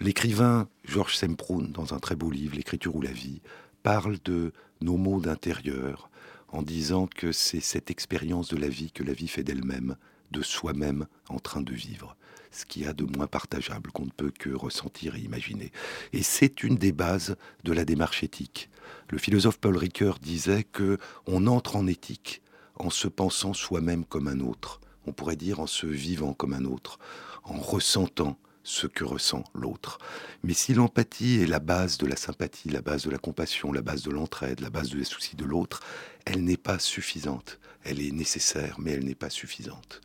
L'écrivain 0.00 0.68
Georges 0.84 1.16
Semproun, 1.16 1.72
dans 1.72 1.94
un 1.94 1.98
très 1.98 2.16
beau 2.16 2.30
livre, 2.30 2.56
L'écriture 2.56 2.96
ou 2.96 3.00
la 3.00 3.12
vie, 3.12 3.40
parle 3.82 4.18
de 4.24 4.52
nos 4.80 4.96
mondes 4.96 5.28
intérieurs 5.28 6.10
en 6.48 6.62
disant 6.62 7.06
que 7.06 7.32
c'est 7.32 7.60
cette 7.60 7.90
expérience 7.90 8.48
de 8.48 8.56
la 8.56 8.68
vie 8.68 8.92
que 8.92 9.02
la 9.02 9.12
vie 9.12 9.28
fait 9.28 9.44
d'elle-même, 9.44 9.96
de 10.32 10.42
soi-même 10.42 11.06
en 11.28 11.38
train 11.38 11.60
de 11.60 11.72
vivre. 11.72 12.16
Ce 12.56 12.64
qu'il 12.64 12.84
y 12.84 12.86
a 12.86 12.94
de 12.94 13.04
moins 13.04 13.26
partageable 13.26 13.92
qu'on 13.92 14.06
ne 14.06 14.10
peut 14.10 14.30
que 14.30 14.48
ressentir 14.48 15.14
et 15.14 15.20
imaginer. 15.20 15.72
Et 16.14 16.22
c'est 16.22 16.62
une 16.62 16.76
des 16.76 16.92
bases 16.92 17.36
de 17.64 17.72
la 17.74 17.84
démarche 17.84 18.22
éthique. 18.22 18.70
Le 19.10 19.18
philosophe 19.18 19.58
Paul 19.58 19.76
Ricoeur 19.76 20.18
disait 20.18 20.64
que 20.64 20.96
on 21.26 21.48
entre 21.48 21.76
en 21.76 21.86
éthique 21.86 22.40
en 22.76 22.88
se 22.88 23.08
pensant 23.08 23.52
soi-même 23.52 24.06
comme 24.06 24.26
un 24.26 24.40
autre. 24.40 24.80
On 25.06 25.12
pourrait 25.12 25.36
dire 25.36 25.60
en 25.60 25.66
se 25.66 25.86
vivant 25.86 26.32
comme 26.32 26.54
un 26.54 26.64
autre, 26.64 26.98
en 27.44 27.60
ressentant 27.60 28.38
ce 28.62 28.86
que 28.86 29.04
ressent 29.04 29.44
l'autre. 29.52 29.98
Mais 30.42 30.54
si 30.54 30.72
l'empathie 30.72 31.42
est 31.42 31.46
la 31.46 31.58
base 31.58 31.98
de 31.98 32.06
la 32.06 32.16
sympathie, 32.16 32.70
la 32.70 32.80
base 32.80 33.04
de 33.04 33.10
la 33.10 33.18
compassion, 33.18 33.70
la 33.70 33.82
base 33.82 34.02
de 34.02 34.10
l'entraide, 34.10 34.60
la 34.60 34.70
base 34.70 34.88
des 34.88 35.04
soucis 35.04 35.36
de 35.36 35.44
l'autre, 35.44 35.80
elle 36.24 36.42
n'est 36.42 36.56
pas 36.56 36.78
suffisante. 36.78 37.60
Elle 37.84 38.00
est 38.00 38.12
nécessaire, 38.12 38.76
mais 38.78 38.92
elle 38.92 39.04
n'est 39.04 39.14
pas 39.14 39.28
suffisante. 39.28 40.00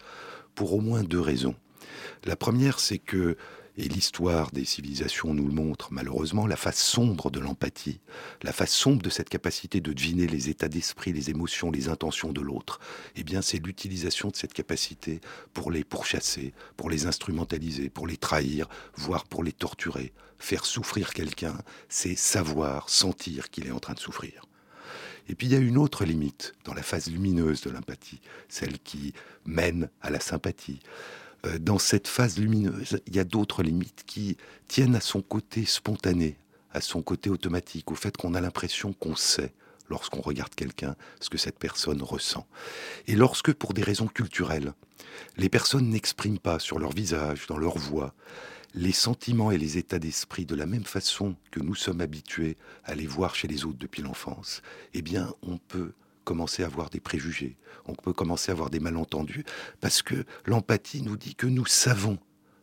Pour 0.54 0.74
au 0.74 0.82
moins 0.82 1.02
deux 1.02 1.22
raisons. 1.22 1.56
La 2.24 2.36
première, 2.36 2.80
c'est 2.80 2.99
que, 2.99 3.36
et 3.78 3.88
l'histoire 3.88 4.51
des 4.51 4.65
civilisations 4.65 5.34
nous 5.34 5.47
le 5.47 5.53
montre 5.53 5.91
malheureusement, 5.91 6.45
la 6.45 6.55
face 6.55 6.80
sombre 6.80 7.32
de 7.32 7.39
l'empathie, 7.39 7.99
la 8.43 8.51
face 8.51 8.74
sombre 8.74 9.01
de 9.01 9.09
cette 9.09 9.30
capacité 9.30 9.82
de 9.82 9.93
deviner 9.93 10.28
les 10.28 10.49
états 10.49 10.67
d'esprit, 10.67 11.13
les 11.13 11.30
émotions, 11.30 11.72
les 11.72 11.89
intentions 11.89 12.32
de 12.32 12.41
l'autre, 12.41 12.80
eh 13.15 13.24
bien 13.24 13.41
c'est 13.41 13.65
l'utilisation 13.65 14.30
de 14.30 14.36
cette 14.36 14.53
capacité 14.53 15.22
pour 15.53 15.72
les 15.72 15.84
pourchasser, 15.84 16.53
pour 16.78 16.89
les 16.89 17.07
instrumentaliser, 17.07 17.89
pour 17.89 18.07
les 18.07 18.17
trahir, 18.17 18.67
voire 18.95 19.26
pour 19.26 19.43
les 19.43 19.53
torturer. 19.53 20.13
Faire 20.38 20.65
souffrir 20.65 21.13
quelqu'un, 21.13 21.57
c'est 21.88 22.15
savoir, 22.15 22.89
sentir 22.89 23.49
qu'il 23.49 23.67
est 23.67 23.72
en 23.72 23.80
train 23.80 23.93
de 23.93 23.99
souffrir. 23.99 24.45
Et 25.28 25.36
puis 25.36 25.47
il 25.47 25.53
y 25.53 25.55
a 25.55 25.59
une 25.59 25.78
autre 25.78 26.03
limite 26.03 26.53
dans 26.65 26.74
la 26.74 26.84
phase 26.84 27.09
lumineuse 27.09 27.61
de 27.61 27.69
l'empathie, 27.69 28.22
celle 28.49 28.80
qui 28.80 29.13
mène 29.45 29.89
à 30.01 30.09
la 30.09 30.19
sympathie. 30.19 30.80
Euh, 31.45 31.57
dans 31.59 31.79
cette 31.79 32.07
phase 32.07 32.37
lumineuse, 32.37 33.01
il 33.07 33.15
y 33.15 33.19
a 33.19 33.23
d'autres 33.23 33.63
limites 33.63 34.03
qui 34.05 34.37
tiennent 34.67 34.95
à 34.95 35.01
son 35.01 35.21
côté 35.21 35.65
spontané, 35.65 36.37
à 36.71 36.81
son 36.81 37.01
côté 37.01 37.29
automatique, 37.29 37.91
au 37.91 37.95
fait 37.95 38.15
qu'on 38.15 38.33
a 38.33 38.41
l'impression 38.41 38.93
qu'on 38.93 39.15
sait 39.15 39.53
lorsqu'on 39.89 40.21
regarde 40.21 40.55
quelqu'un 40.55 40.95
ce 41.19 41.29
que 41.29 41.37
cette 41.37 41.59
personne 41.59 42.01
ressent. 42.01 42.47
Et 43.07 43.15
lorsque, 43.15 43.53
pour 43.53 43.73
des 43.73 43.83
raisons 43.83 44.07
culturelles, 44.07 44.73
les 45.37 45.49
personnes 45.49 45.89
n'expriment 45.89 46.39
pas 46.39 46.59
sur 46.59 46.79
leur 46.79 46.91
visage, 46.91 47.47
dans 47.47 47.57
leur 47.57 47.77
voix, 47.77 48.13
les 48.73 48.93
sentiments 48.93 49.51
et 49.51 49.57
les 49.57 49.77
états 49.77 49.99
d'esprit 49.99 50.45
de 50.45 50.55
la 50.55 50.65
même 50.65 50.85
façon 50.85 51.35
que 51.51 51.59
nous 51.59 51.75
sommes 51.75 51.99
habitués 51.99 52.55
à 52.85 52.95
les 52.95 53.07
voir 53.07 53.35
chez 53.35 53.49
les 53.49 53.65
autres 53.65 53.79
depuis 53.79 54.01
l'enfance, 54.01 54.61
eh 54.93 55.01
bien, 55.01 55.33
on 55.41 55.57
peut 55.57 55.91
commencer 56.24 56.63
à 56.63 56.67
avoir 56.67 56.89
des 56.89 56.99
préjugés, 56.99 57.57
on 57.86 57.95
peut 57.95 58.13
commencer 58.13 58.51
à 58.51 58.53
avoir 58.53 58.69
des 58.69 58.80
malentendus, 58.80 59.43
parce 59.80 60.01
que 60.01 60.26
l'empathie 60.45 61.01
nous 61.01 61.17
dit 61.17 61.36
que 61.36 61.47
nous 61.47 61.65
savons 61.65 62.17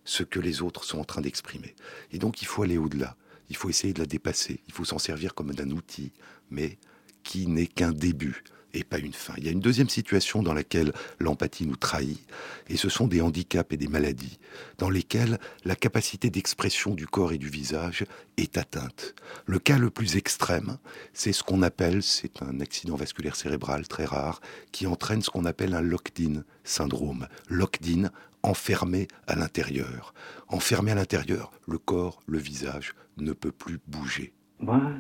ce 0.05 0.23
que 0.23 0.41
les 0.41 0.63
autres 0.63 0.85
sont 0.85 0.99
en 0.99 1.05
train 1.05 1.21
d'exprimer. 1.21 1.75
Et 2.13 2.19
donc, 2.19 2.41
il 2.41 2.47
faut 2.47 2.63
aller 2.63 2.79
au-delà. 2.79 3.17
Il 3.51 3.57
faut 3.57 3.69
essayer 3.69 3.93
de 3.93 3.99
la 3.99 4.07
dépasser. 4.07 4.63
Il 4.67 4.73
faut 4.73 4.85
s'en 4.85 4.99
servir 4.99 5.35
comme 5.35 5.53
d'un 5.55 5.71
outil, 5.71 6.13
mais 6.51 6.79
qui 7.25 7.47
n'est 7.47 7.67
qu'un 7.67 7.93
début 7.93 8.43
et 8.75 8.85
pas 8.85 8.99
une 8.99 9.13
fin. 9.13 9.35
Il 9.39 9.45
y 9.45 9.49
a 9.49 9.53
une 9.53 9.61
deuxième 9.61 9.89
situation 9.89 10.43
dans 10.43 10.55
laquelle 10.55 10.93
l'empathie 11.19 11.67
nous 11.67 11.77
trahit, 11.77 12.21
et 12.69 12.77
ce 12.77 12.89
sont 12.89 13.07
des 13.07 13.21
handicaps 13.21 13.73
et 13.73 13.77
des 13.77 13.89
maladies, 13.89 14.39
dans 14.79 14.91
lesquelles 14.91 15.39
la 15.65 15.77
capacité 15.77 16.31
d'expression 16.31 16.95
du 16.95 17.07
corps 17.07 17.33
et 17.33 17.39
du 17.39 17.49
visage 17.49 18.05
est 18.37 18.59
atteinte. 18.59 19.15
Le 19.47 19.59
cas 19.59 19.79
le 19.79 19.91
plus 19.91 20.17
extrême, 20.17 20.79
c'est 21.13 21.33
ce 21.33 21.43
qu'on 21.43 21.63
appelle, 21.63 22.03
c'est 22.03 22.43
un 22.43 22.61
accident 22.61 22.97
vasculaire 22.97 23.37
cérébral 23.37 23.87
très 23.89 24.05
rare, 24.05 24.41
qui 24.73 24.87
entraîne 24.87 25.23
ce 25.23 25.31
qu'on 25.31 25.45
appelle 25.45 25.75
un 25.75 25.83
locked-in 25.83 26.43
syndrome. 26.65 27.29
Locked-in, 27.49 28.11
enfermé 28.43 29.09
à 29.27 29.35
l'intérieur. 29.35 30.15
Enfermé 30.49 30.93
à 30.93 30.95
l'intérieur, 30.95 31.51
le 31.67 31.79
corps, 31.79 32.21
le 32.27 32.39
visage 32.39 32.95
ne 33.17 33.33
peut 33.33 33.53
plus 33.53 33.81
bouger. 33.87 34.33
Voilà. 34.61 34.93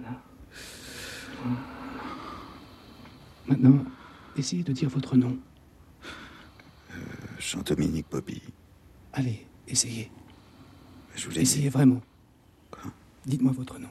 Maintenant, 3.48 3.84
essayez 4.36 4.62
de 4.62 4.72
dire 4.72 4.88
votre 4.90 5.16
nom. 5.16 5.38
Jean-Dominique 7.38 8.06
Bobby. 8.10 8.42
Allez, 9.12 9.46
essayez. 9.66 10.10
Je 11.14 11.30
Essayez 11.30 11.62
dit. 11.64 11.68
vraiment. 11.68 12.00
Quoi? 12.70 12.92
Dites-moi 13.26 13.52
votre 13.52 13.78
nom. 13.78 13.88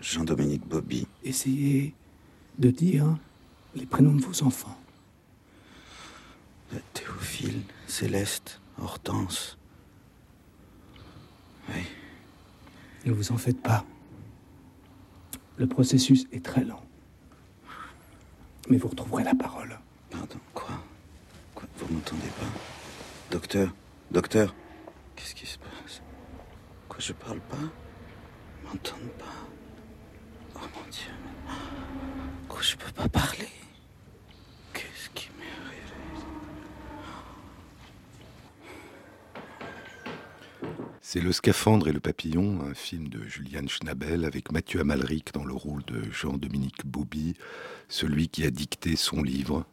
Jean-Dominique 0.00 0.66
Bobby. 0.66 1.06
Essayez 1.22 1.94
de 2.58 2.70
dire 2.70 3.18
les 3.74 3.84
prénoms 3.86 4.14
de 4.14 4.22
vos 4.24 4.42
enfants. 4.42 4.78
Euh, 6.72 6.78
Théophile, 6.94 7.60
Céleste, 7.86 8.60
Hortense. 8.80 9.58
Oui. 11.68 11.82
Ne 13.04 13.12
vous 13.12 13.32
en 13.32 13.36
faites 13.36 13.60
pas. 13.60 13.84
Le 15.58 15.66
processus 15.66 16.26
est 16.32 16.44
très 16.44 16.64
lent. 16.64 16.82
Mais 18.68 18.78
vous 18.78 18.88
retrouverez 18.88 19.24
la 19.24 19.34
parole. 19.34 19.78
Pardon, 20.10 20.38
quoi? 20.54 20.68
Vous 21.76 21.94
m'entendez 21.94 22.28
pas? 22.38 22.46
Docteur? 23.30 23.68
Docteur? 24.10 24.54
Qu'est-ce 25.14 25.34
qui 25.34 25.46
se 25.46 25.58
passe? 25.58 26.02
Quoi, 26.88 26.98
je 26.98 27.12
parle 27.12 27.40
pas? 27.40 27.56
M'entendent 28.64 29.12
pas. 29.18 29.24
Oh 30.56 30.60
mon 30.74 30.90
Dieu. 30.90 31.12
Quoi, 32.48 32.60
je 32.62 32.76
peux 32.76 32.92
pas 32.92 33.08
parler 33.08 33.48
Qu'est-ce 34.72 35.10
qui 35.10 35.30
m'est 35.38 35.44
arrivé 35.66 35.92
C'est 41.00 41.20
Le 41.20 41.32
Scaphandre 41.32 41.88
et 41.88 41.92
le 41.92 42.00
Papillon, 42.00 42.60
un 42.62 42.74
film 42.74 43.08
de 43.08 43.22
Julian 43.24 43.66
Schnabel 43.68 44.24
avec 44.24 44.50
Mathieu 44.50 44.80
Amalric 44.80 45.32
dans 45.32 45.44
le 45.44 45.54
rôle 45.54 45.84
de 45.84 46.02
Jean-Dominique 46.10 46.84
Bobby, 46.84 47.34
celui 47.88 48.28
qui 48.28 48.44
a 48.44 48.50
dicté 48.50 48.96
son 48.96 49.22
livre, 49.22 49.64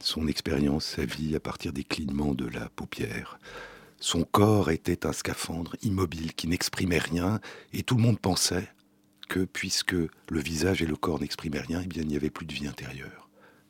son 0.00 0.26
expérience, 0.26 0.84
sa 0.84 1.04
vie 1.04 1.36
à 1.36 1.40
partir 1.40 1.72
des 1.72 1.84
clignements 1.84 2.34
de 2.34 2.46
la 2.46 2.68
paupière. 2.70 3.38
Son 4.00 4.24
corps 4.24 4.70
était 4.70 5.06
un 5.06 5.12
scaphandre 5.12 5.76
immobile 5.82 6.34
qui 6.34 6.48
n'exprimait 6.48 6.98
rien 6.98 7.40
et 7.72 7.82
tout 7.82 7.96
le 7.96 8.02
monde 8.02 8.20
pensait 8.20 8.68
que 9.28 9.44
puisque 9.44 9.94
le 9.94 10.40
visage 10.40 10.82
et 10.82 10.86
le 10.86 10.96
corps 10.96 11.20
n'exprimaient 11.20 11.60
rien, 11.60 11.82
eh 11.82 11.88
il 11.98 12.06
n'y 12.06 12.16
avait 12.16 12.30
plus 12.30 12.46
de 12.46 12.52
vie 12.52 12.66
intérieure 12.66 13.23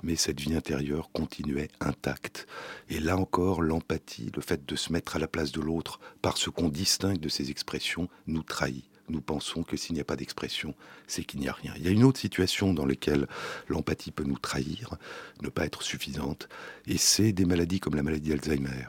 mais 0.04 0.16
cette 0.16 0.40
vie 0.40 0.54
intérieure 0.54 1.10
continuait 1.12 1.70
intacte. 1.80 2.46
Et 2.88 3.00
là 3.00 3.16
encore, 3.16 3.62
l'empathie, 3.62 4.30
le 4.34 4.42
fait 4.42 4.64
de 4.66 4.76
se 4.76 4.92
mettre 4.92 5.16
à 5.16 5.18
la 5.18 5.26
place 5.26 5.50
de 5.50 5.60
l'autre 5.60 5.98
par 6.22 6.36
ce 6.36 6.50
qu'on 6.50 6.68
distingue 6.68 7.18
de 7.18 7.28
ses 7.28 7.50
expressions, 7.50 8.08
nous 8.26 8.42
trahit. 8.42 8.84
Nous 9.08 9.20
pensons 9.20 9.62
que 9.62 9.76
s'il 9.76 9.94
n'y 9.94 10.00
a 10.00 10.04
pas 10.04 10.16
d'expression, 10.16 10.74
c'est 11.06 11.24
qu'il 11.24 11.40
n'y 11.40 11.48
a 11.48 11.52
rien. 11.52 11.74
Il 11.76 11.84
y 11.84 11.88
a 11.88 11.90
une 11.90 12.04
autre 12.04 12.20
situation 12.20 12.72
dans 12.72 12.86
laquelle 12.86 13.26
l'empathie 13.68 14.12
peut 14.12 14.24
nous 14.24 14.38
trahir, 14.38 14.96
ne 15.42 15.48
pas 15.48 15.66
être 15.66 15.82
suffisante, 15.82 16.48
et 16.86 16.96
c'est 16.96 17.32
des 17.32 17.44
maladies 17.44 17.80
comme 17.80 17.96
la 17.96 18.02
maladie 18.02 18.30
d'Alzheimer, 18.30 18.86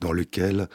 dans 0.00 0.12
lequel 0.12 0.68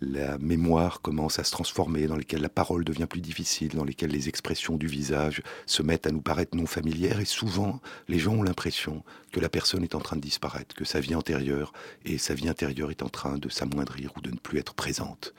la 0.00 0.38
mémoire 0.38 1.00
commence 1.00 1.38
à 1.38 1.44
se 1.44 1.50
transformer, 1.50 2.06
dans 2.06 2.16
lesquelles 2.16 2.42
la 2.42 2.48
parole 2.48 2.84
devient 2.84 3.06
plus 3.08 3.20
difficile, 3.20 3.70
dans 3.70 3.84
lesquelles 3.84 4.10
les 4.10 4.28
expressions 4.28 4.76
du 4.76 4.86
visage 4.86 5.42
se 5.66 5.82
mettent 5.82 6.06
à 6.06 6.12
nous 6.12 6.20
paraître 6.20 6.56
non 6.56 6.66
familières, 6.66 7.20
et 7.20 7.24
souvent 7.24 7.80
les 8.06 8.18
gens 8.18 8.34
ont 8.34 8.42
l'impression 8.42 9.02
que 9.32 9.40
la 9.40 9.48
personne 9.48 9.82
est 9.82 9.94
en 9.94 10.00
train 10.00 10.16
de 10.16 10.22
disparaître, 10.22 10.74
que 10.74 10.84
sa 10.84 11.00
vie 11.00 11.14
antérieure 11.14 11.72
et 12.04 12.18
sa 12.18 12.34
vie 12.34 12.48
intérieure 12.48 12.90
est 12.90 13.02
en 13.02 13.08
train 13.08 13.38
de 13.38 13.48
s'amoindrir 13.48 14.12
ou 14.16 14.20
de 14.20 14.30
ne 14.30 14.36
plus 14.36 14.58
être 14.58 14.74
présente. 14.74 15.34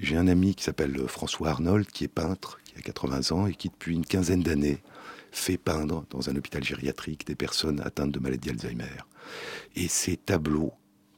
J'ai 0.00 0.16
un 0.16 0.28
ami 0.28 0.54
qui 0.54 0.64
s'appelle 0.64 1.06
François 1.06 1.50
Arnold, 1.50 1.86
qui 1.86 2.04
est 2.04 2.08
peintre, 2.08 2.58
qui 2.64 2.76
a 2.76 2.82
80 2.82 3.32
ans 3.36 3.46
et 3.46 3.54
qui 3.54 3.68
depuis 3.68 3.94
une 3.94 4.06
quinzaine 4.06 4.42
d'années 4.42 4.82
fait 5.30 5.58
peindre 5.58 6.04
dans 6.10 6.30
un 6.30 6.36
hôpital 6.36 6.64
gériatrique 6.64 7.26
des 7.26 7.34
personnes 7.34 7.80
atteintes 7.80 8.12
de 8.12 8.18
maladie 8.18 8.50
Alzheimer. 8.50 9.04
Et 9.76 9.88
ces 9.88 10.16
tableaux 10.16 10.72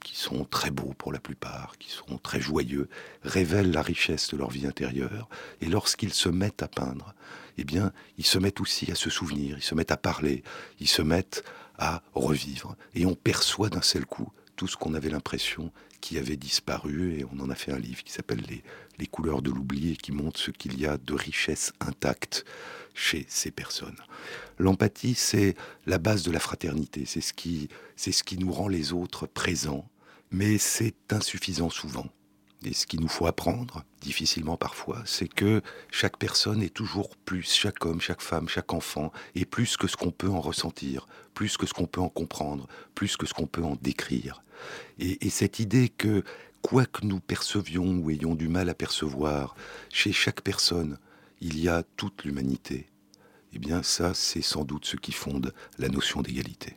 qui 0.06 0.14
sont 0.14 0.44
très 0.44 0.70
beaux 0.70 0.94
pour 0.96 1.12
la 1.12 1.18
plupart, 1.18 1.76
qui 1.78 1.90
sont 1.90 2.16
très 2.18 2.40
joyeux, 2.40 2.88
révèlent 3.24 3.72
la 3.72 3.82
richesse 3.82 4.28
de 4.28 4.36
leur 4.36 4.50
vie 4.50 4.64
intérieure. 4.64 5.28
Et 5.60 5.66
lorsqu'ils 5.66 6.12
se 6.12 6.28
mettent 6.28 6.62
à 6.62 6.68
peindre, 6.68 7.12
eh 7.58 7.64
bien, 7.64 7.92
ils 8.16 8.24
se 8.24 8.38
mettent 8.38 8.60
aussi 8.60 8.92
à 8.92 8.94
se 8.94 9.10
souvenir, 9.10 9.56
ils 9.58 9.64
se 9.64 9.74
mettent 9.74 9.90
à 9.90 9.96
parler, 9.96 10.44
ils 10.78 10.86
se 10.86 11.02
mettent 11.02 11.42
à 11.76 12.02
revivre. 12.14 12.76
Et 12.94 13.04
on 13.04 13.16
perçoit 13.16 13.68
d'un 13.68 13.82
seul 13.82 14.06
coup 14.06 14.30
tout 14.54 14.68
ce 14.68 14.76
qu'on 14.76 14.94
avait 14.94 15.10
l'impression 15.10 15.72
qui 16.00 16.18
avait 16.18 16.36
disparu. 16.36 17.18
Et 17.18 17.24
on 17.24 17.40
en 17.40 17.50
a 17.50 17.56
fait 17.56 17.72
un 17.72 17.78
livre 17.80 18.04
qui 18.04 18.12
s'appelle 18.12 18.44
les, 18.48 18.62
les 19.00 19.06
couleurs 19.08 19.42
de 19.42 19.50
l'oubli 19.50 19.94
et 19.94 19.96
qui 19.96 20.12
montre 20.12 20.38
ce 20.38 20.52
qu'il 20.52 20.78
y 20.78 20.86
a 20.86 20.98
de 20.98 21.14
richesse 21.14 21.72
intacte 21.80 22.44
chez 22.94 23.26
ces 23.28 23.50
personnes. 23.50 23.98
L'empathie, 24.60 25.16
c'est 25.16 25.56
la 25.84 25.98
base 25.98 26.22
de 26.22 26.30
la 26.30 26.38
fraternité, 26.38 27.06
c'est 27.06 27.20
ce 27.20 27.32
qui, 27.32 27.68
c'est 27.96 28.12
ce 28.12 28.22
qui 28.22 28.38
nous 28.38 28.52
rend 28.52 28.68
les 28.68 28.92
autres 28.92 29.26
présents, 29.26 29.88
mais 30.30 30.58
c'est 30.58 31.12
insuffisant 31.12 31.70
souvent. 31.70 32.06
Et 32.64 32.72
ce 32.72 32.86
qu'il 32.86 33.00
nous 33.00 33.08
faut 33.08 33.26
apprendre, 33.26 33.84
difficilement 34.00 34.56
parfois, 34.56 35.02
c'est 35.04 35.28
que 35.28 35.62
chaque 35.90 36.16
personne 36.16 36.62
est 36.62 36.74
toujours 36.74 37.16
plus, 37.16 37.52
chaque 37.52 37.84
homme, 37.84 38.00
chaque 38.00 38.22
femme, 38.22 38.48
chaque 38.48 38.72
enfant, 38.72 39.12
est 39.34 39.44
plus 39.44 39.76
que 39.76 39.86
ce 39.86 39.96
qu'on 39.96 40.10
peut 40.10 40.30
en 40.30 40.40
ressentir, 40.40 41.06
plus 41.34 41.56
que 41.56 41.66
ce 41.66 41.74
qu'on 41.74 41.86
peut 41.86 42.00
en 42.00 42.08
comprendre, 42.08 42.66
plus 42.94 43.16
que 43.16 43.26
ce 43.26 43.34
qu'on 43.34 43.46
peut 43.46 43.62
en 43.62 43.76
décrire. 43.80 44.42
Et, 44.98 45.26
et 45.26 45.30
cette 45.30 45.58
idée 45.58 45.90
que, 45.90 46.24
quoi 46.62 46.86
que 46.86 47.06
nous 47.06 47.20
percevions 47.20 47.98
ou 47.98 48.10
ayons 48.10 48.34
du 48.34 48.48
mal 48.48 48.68
à 48.68 48.74
percevoir, 48.74 49.54
chez 49.92 50.12
chaque 50.12 50.40
personne, 50.40 50.98
il 51.40 51.60
y 51.60 51.68
a 51.68 51.84
toute 51.96 52.24
l'humanité. 52.24 52.88
Eh 53.52 53.58
bien 53.58 53.82
ça, 53.82 54.14
c'est 54.14 54.42
sans 54.42 54.64
doute 54.64 54.86
ce 54.86 54.96
qui 54.96 55.12
fonde 55.12 55.54
la 55.78 55.88
notion 55.88 56.22
d'égalité. 56.22 56.76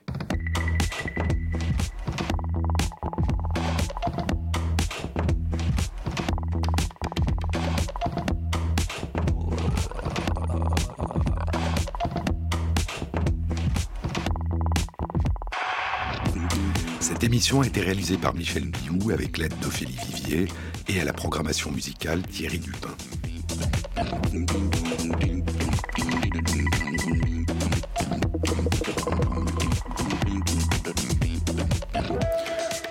Émission 17.30 17.62
a 17.62 17.68
été 17.68 17.82
réalisée 17.82 18.18
par 18.18 18.34
Michel 18.34 18.66
Biou 18.66 19.12
avec 19.12 19.38
l'aide 19.38 19.54
d'Ophélie 19.60 19.96
Vivier 20.08 20.48
et 20.88 21.00
à 21.00 21.04
la 21.04 21.14
programmation 21.14 21.70
musicale 21.70 22.24
Thierry 22.24 22.58
Dupin. 22.58 22.90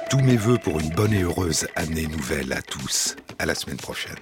Tous 0.08 0.20
mes 0.20 0.36
voeux 0.36 0.58
pour 0.58 0.78
une 0.78 0.90
bonne 0.90 1.14
et 1.14 1.22
heureuse 1.22 1.66
année 1.74 2.06
nouvelle 2.06 2.52
à 2.52 2.62
tous. 2.62 3.16
À 3.40 3.46
la 3.46 3.56
semaine 3.56 3.76
prochaine. 3.78 4.14